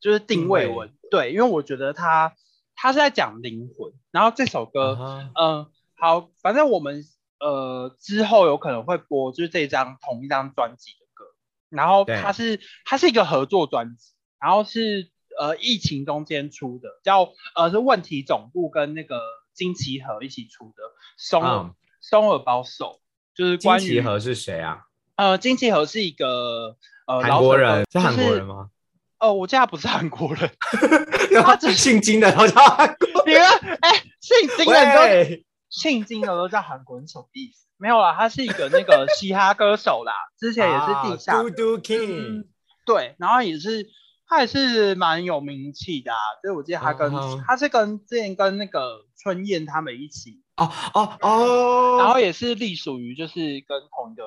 [0.00, 2.34] 就是定定位位为对，因为我觉得它
[2.74, 7.04] 它是在讲灵魂，然后这首歌，啊嗯，好，反正我们
[7.40, 11.24] 呃之后有可能会播，就是这张同一张专辑的歌，
[11.68, 19.20] 然后对它是它是一个合作专辑，然后是呃疫情中间出的，叫呃是问题总部跟那个
[19.54, 20.82] 金奇和一起出的
[21.16, 23.00] 松嗯松耳包手，
[23.34, 24.84] 就是金关于奇和是谁啊？
[25.16, 26.76] 呃金奇和是一个
[27.06, 28.70] 呃韩国人是韩就是国人吗？
[29.18, 30.48] 呃， 我记得他不是韩国人，
[31.42, 33.42] 他只姓金的都叫韩国你们
[33.80, 35.44] 哎姓金的你
[35.82, 37.66] 都喂，姓金的都叫韩国人，什么意思？
[37.76, 42.46] 没有啦，他是一个那个嘻哈歌手啦， 之前也是地下的、嘟嘟 King，
[42.84, 43.86] 对，然后也是
[44.26, 47.12] 他也是蛮有名气的、啊，就是我记得他跟、
[47.46, 54.24] 他是跟之前跟那个春燕他们一起，哦哦哦，然后也是隶属于就是跟同一个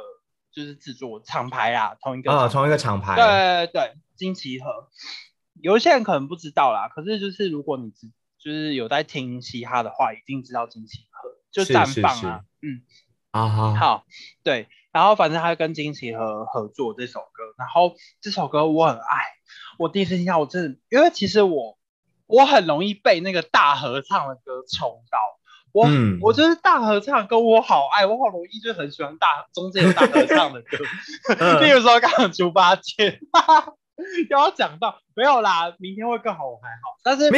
[0.54, 4.88] 就是制作厂牌啦，同一个啊，厂同一个厂牌，对对对，金奇和，
[5.62, 8.08] 有一些人可能不知道啦，可是就是如果你知
[8.39, 12.82] 就是有在听嘻哈的话，一定知道金奇和，就是绽是放啊，嗯。
[13.32, 14.06] 啊哈，好，
[14.43, 19.24] 对，然后反正他跟金奇和合作这首歌，然后这首歌我很爱，
[19.80, 21.78] 我第一次听到我真的，因为其实我
[22.28, 25.18] 我很容易被那个大合唱的歌冲到，
[25.72, 30.78] 我、嗯我就是大合唱的歌我好爱，我好容易就很喜欢大中间有大合唱的歌，
[31.39, 33.22] 嗯 例如说刚刚猪八戒，
[34.30, 37.30] 又要讲到没有啦，明天会更好，我还好，但是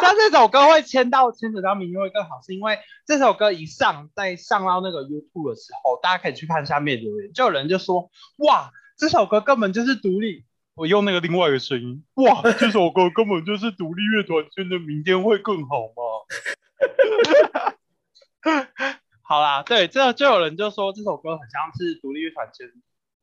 [0.00, 10.44] 但这首歌会牵到牵扯到明天会更好，是因为这首歌一上，在上到那个 YouTube 的时候，大家可以去看下面留言，就有人就说，哇，这首歌根本就是独立。
[10.76, 16.02] 我用那个另外一个声音，哇， 这首歌根本就是独立乐团圈的明天会更好吗？
[19.20, 22.66] 好啦，对，这就有人就说这首歌很像是独立乐团圈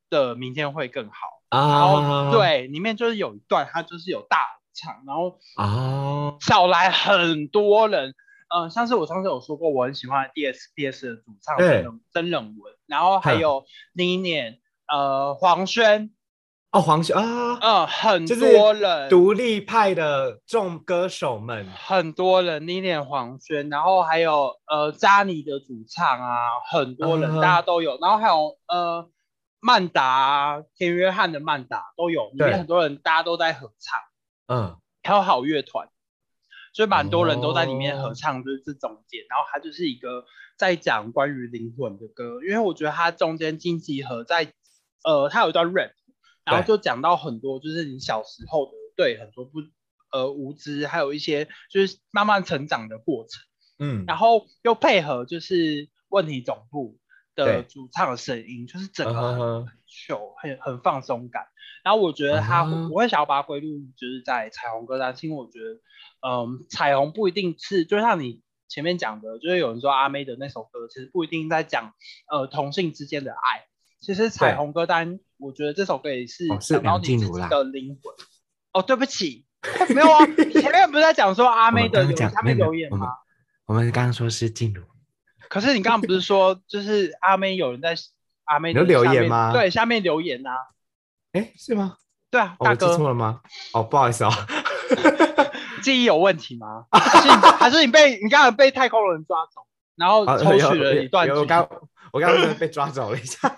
[0.10, 1.16] 的明天会更好。
[1.49, 8.14] 然后、啊，对，里面就是有一段，它就是有大合唱，然后啊，找来很多人，
[8.49, 16.12] 呃，像是我上次有说过，我很喜欢 DSPS 的主唱对真冷文，然后还有另一年呃黄轩，
[16.72, 26.36] 哦，黄轩啊，嗯、很多人，独立派的众歌手们，很多人，另一年黄轩，然后还有呃扎尼的主唱啊，
[26.70, 27.39] 很多人，嗯。
[27.39, 29.10] 大家都有，然后还有呃
[29.60, 32.49] 曼达啊，田约翰的曼达都有，里对。
[32.49, 33.99] 面很多人大家都在合唱。
[34.47, 35.89] 嗯，还有好乐团，
[36.74, 44.53] 所以蛮多人都在里面合哦唱，就是这中间，然后它就是一个在讲关于灵魂的歌，因为我觉得它中间金吉和在
[45.03, 45.91] 呃，它有一段 rap，
[46.45, 49.60] 然后就讲到很多就是你小时候的对很多不
[50.12, 53.41] 呃无知，还有一些就是慢慢成长的过程，
[53.80, 56.97] 嗯，然后又配合就是问题总部
[57.45, 59.67] 的主唱的声音，就是整个很嗯哼哼
[60.41, 61.47] 很很很放松感。
[61.83, 65.79] 然后我觉得它，嗯我会想要把它归入就是在彩虹歌单，是因为我觉得，
[66.27, 71.93] 嗯，彩虹不一定是，就像你前面讲的，就是有人说阿妹的那首歌，其实不一定在讲
[72.29, 73.65] 呃同性之间的爱。
[74.01, 78.13] 其实彩虹歌单，我觉得这首歌也是讲到你自己的灵魂。
[78.73, 79.45] 哦，对不起，
[79.95, 83.07] 没有啊， 前面不是在讲说阿妹的我们刚刚讲留下面没留言吗？
[83.65, 84.83] 我们刚刚说是静茹，
[85.50, 87.95] 可是你刚刚不是说，就是阿妹有人在
[88.45, 90.58] 阿妹有留言吗对，下面留言呐、啊。
[91.34, 91.98] 哎，是吗？
[92.30, 93.41] 对啊，哦我记大哥，错了吗？
[93.74, 94.32] 哦，不好意思哦，
[95.82, 96.86] 记忆有问题吗？
[96.91, 99.62] 还是你还是你被你刚才被太空人抓走，
[99.95, 101.68] 然后啊抽取了一段我刚
[102.12, 103.54] 我刚刚被抓走了一下，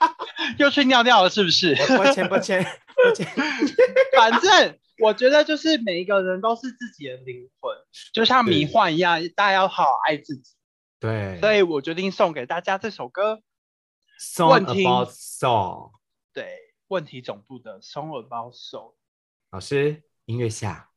[0.58, 1.74] 又去尿尿了，是不是？
[1.80, 2.62] 我抱歉抱歉
[3.04, 3.26] 抱歉，
[4.16, 7.74] 反正我觉得就是每一个人都是自己的灵魂，
[8.12, 10.52] 就像迷幻一样，大家要好好爱自己。
[11.00, 13.42] 对，所以我决定送给大家这首歌
[14.20, 15.92] ，Song about song，
[16.34, 18.94] 对问题总部的《松耳包手
[19.50, 20.90] 老师音乐下，》。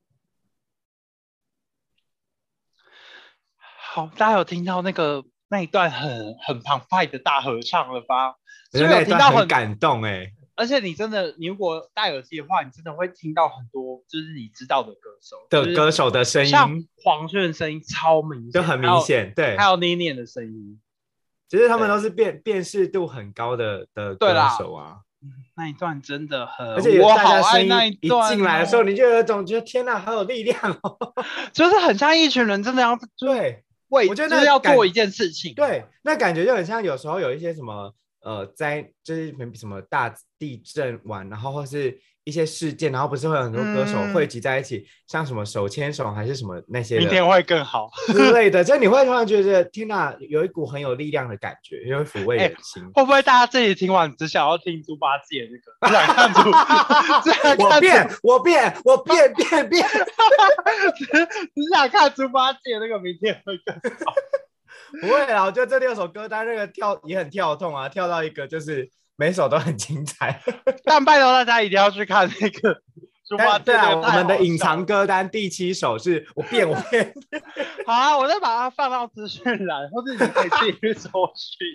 [3.80, 8.32] 好，大家有听到那个那一段很很澎湃的大合唱了吧？
[8.74, 10.34] 我觉得那一段很感动哎。
[10.56, 20.80] 而且你真的，你如果戴耳机的话，你真的会听到很多就是你知道的歌手的歌手的声音，像黄轩的声音超明显，就很明显，对，还有妮妮的声音，
[21.50, 24.98] 其实他们都是辨辨识度很高的的歌手啊。
[25.56, 28.32] 那一段真的很，而且我好爱那一段。
[28.32, 30.98] 一进来的时候，你就有种觉得天哪，好有力量哦，
[31.54, 37.96] 就是很像一群人真的要对，为我觉得要做一件事情，对，那感觉就很像有时候有一些什么。
[38.24, 52.82] 呃，在就是什么大地震完，然后或是一些事件，然后不是会有很多歌手汇集在一起，像什么手牵手还是什么那些，明天会更好之类的，就你会突然觉得天哪，有一股很有力量的感觉，因为抚慰人心。
[52.94, 55.76] 会不会大家这里听完只想要听猪八戒那个？
[55.82, 56.50] 不想看猪，
[57.62, 59.86] 我变，我变，我变变 变，
[60.96, 64.14] 只想看猪八戒那个明天会更好。
[65.02, 70.42] 不会啦，我觉得这六首歌单那个跳也很跳痛啊，跳到一个就是每首都很精彩。
[70.86, 72.82] 但拜托大家一定要去看那个。
[73.66, 77.12] 对啊，我们的隐藏歌单第七首是我变我变。
[77.84, 81.68] 好啊，我再把它放到资讯栏，或者你可以自己去搜寻。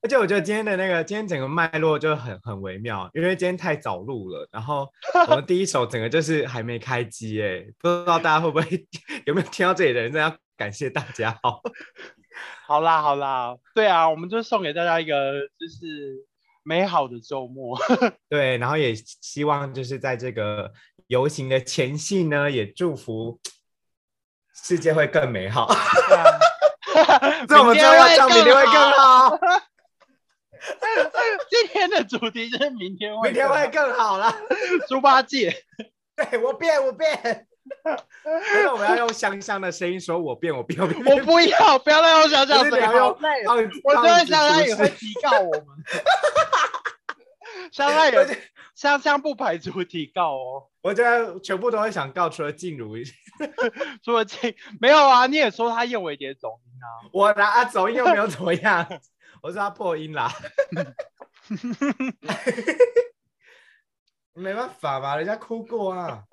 [0.00, 4.88] 而且我觉得今天的那个今天整个脉络就很很微妙，因为今天太早录了，然后
[5.28, 8.86] 我们第一首整个就是还没开机哎，不知道大家会不会
[9.26, 10.36] 有没有听到这里的人在。
[10.56, 11.60] 感谢大家，好，
[12.66, 16.24] 好啦，好啦，对啊，我们就送给大家一个就是
[16.62, 17.78] 美好的周末，
[18.28, 20.72] 对，然后也希望就是在这个
[21.08, 23.40] 游行的前夕呢，也祝福
[24.54, 25.68] 世界会更美好，
[27.48, 29.38] 在我们最后要讲明天会更好，
[31.50, 34.32] 今天的主题就是明天会，明天会更好了，
[34.88, 35.52] 猪八戒，
[36.16, 37.48] 对我变，我变。
[38.64, 41.02] 那我们要用香香的声音说：“我变，我变，我变。
[41.06, 43.44] ”我不要，不要再用香香的声音，好累。
[43.84, 45.64] 我觉得香香也会提告我们。
[47.70, 48.26] 香香有
[48.74, 50.68] 香香不排除提告哦。
[50.80, 52.96] 我觉得全部都会想告，除了静茹，
[54.04, 55.26] 除了静没有啊？
[55.26, 56.86] 你也说他燕尾蝶走音啊？
[57.12, 58.86] 我拿走音又没有怎么样，
[59.42, 60.32] 我说他破音啦。
[64.34, 66.24] 没办法吧，人家哭过啊。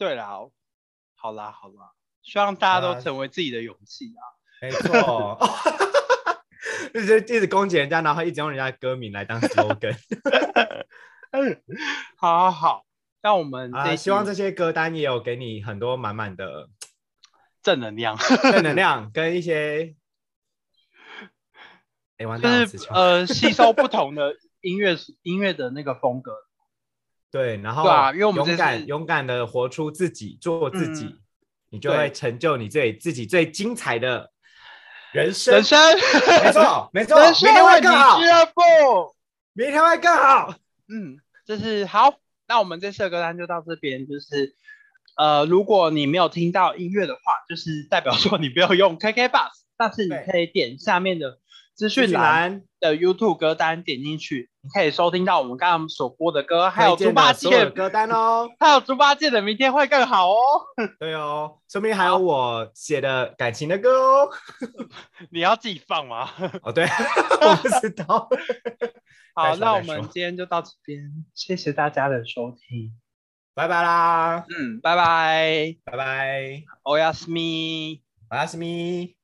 [0.00, 0.30] 对啦，
[1.14, 1.92] 好啦好啦，
[2.22, 4.24] 希望大家都成为自己的勇气啊！
[4.62, 5.38] 没错，
[6.94, 9.94] 一直一直攻击人家，然后一直用人家的歌名来当 slogan。
[12.16, 12.86] 好好好，
[13.20, 16.70] 那我们希望这些歌单也有给你很多满满的
[17.62, 19.96] 正能量，正能量跟一些
[22.16, 26.32] 哎，就是呃，吸收不同的音乐音乐的那个风格。
[27.30, 31.16] 对，然后对啊，因为我们勇敢勇敢的活出自己，做自己，
[31.70, 34.30] 你就会成就你最自己最精彩的
[35.12, 35.54] 人生。
[35.54, 35.78] 人生，
[36.44, 38.18] 没错， 没错，明天会更好。
[39.52, 40.54] 明天会更好。
[40.88, 42.14] 嗯，就是好。
[42.46, 44.06] 那我们这次的歌单就到这边。
[44.06, 44.54] 就是
[45.16, 51.39] 呃，如果你没有听到音乐的话，就是代表说你不要用 KK Bus，但是你可以点下面的。
[51.79, 60.37] 资讯栏的 YouTube 歌单点进去，你可以收听到我们刚刚所播的歌，还有猪八戒的歌单哦， 还有猪八戒的明天会更好哦。
[60.99, 64.29] 对哦，说明还有我写的感情的歌哦。
[65.31, 66.29] 你要自己放吗？
[66.63, 68.29] 哦，对，我不知道。
[69.33, 72.93] 好，那我们今天就到这边，谢谢大家的收听，
[73.53, 74.45] 拜拜啦。
[74.47, 76.63] 嗯，拜拜，拜拜。
[76.83, 79.15] おやすみ，おやすみ。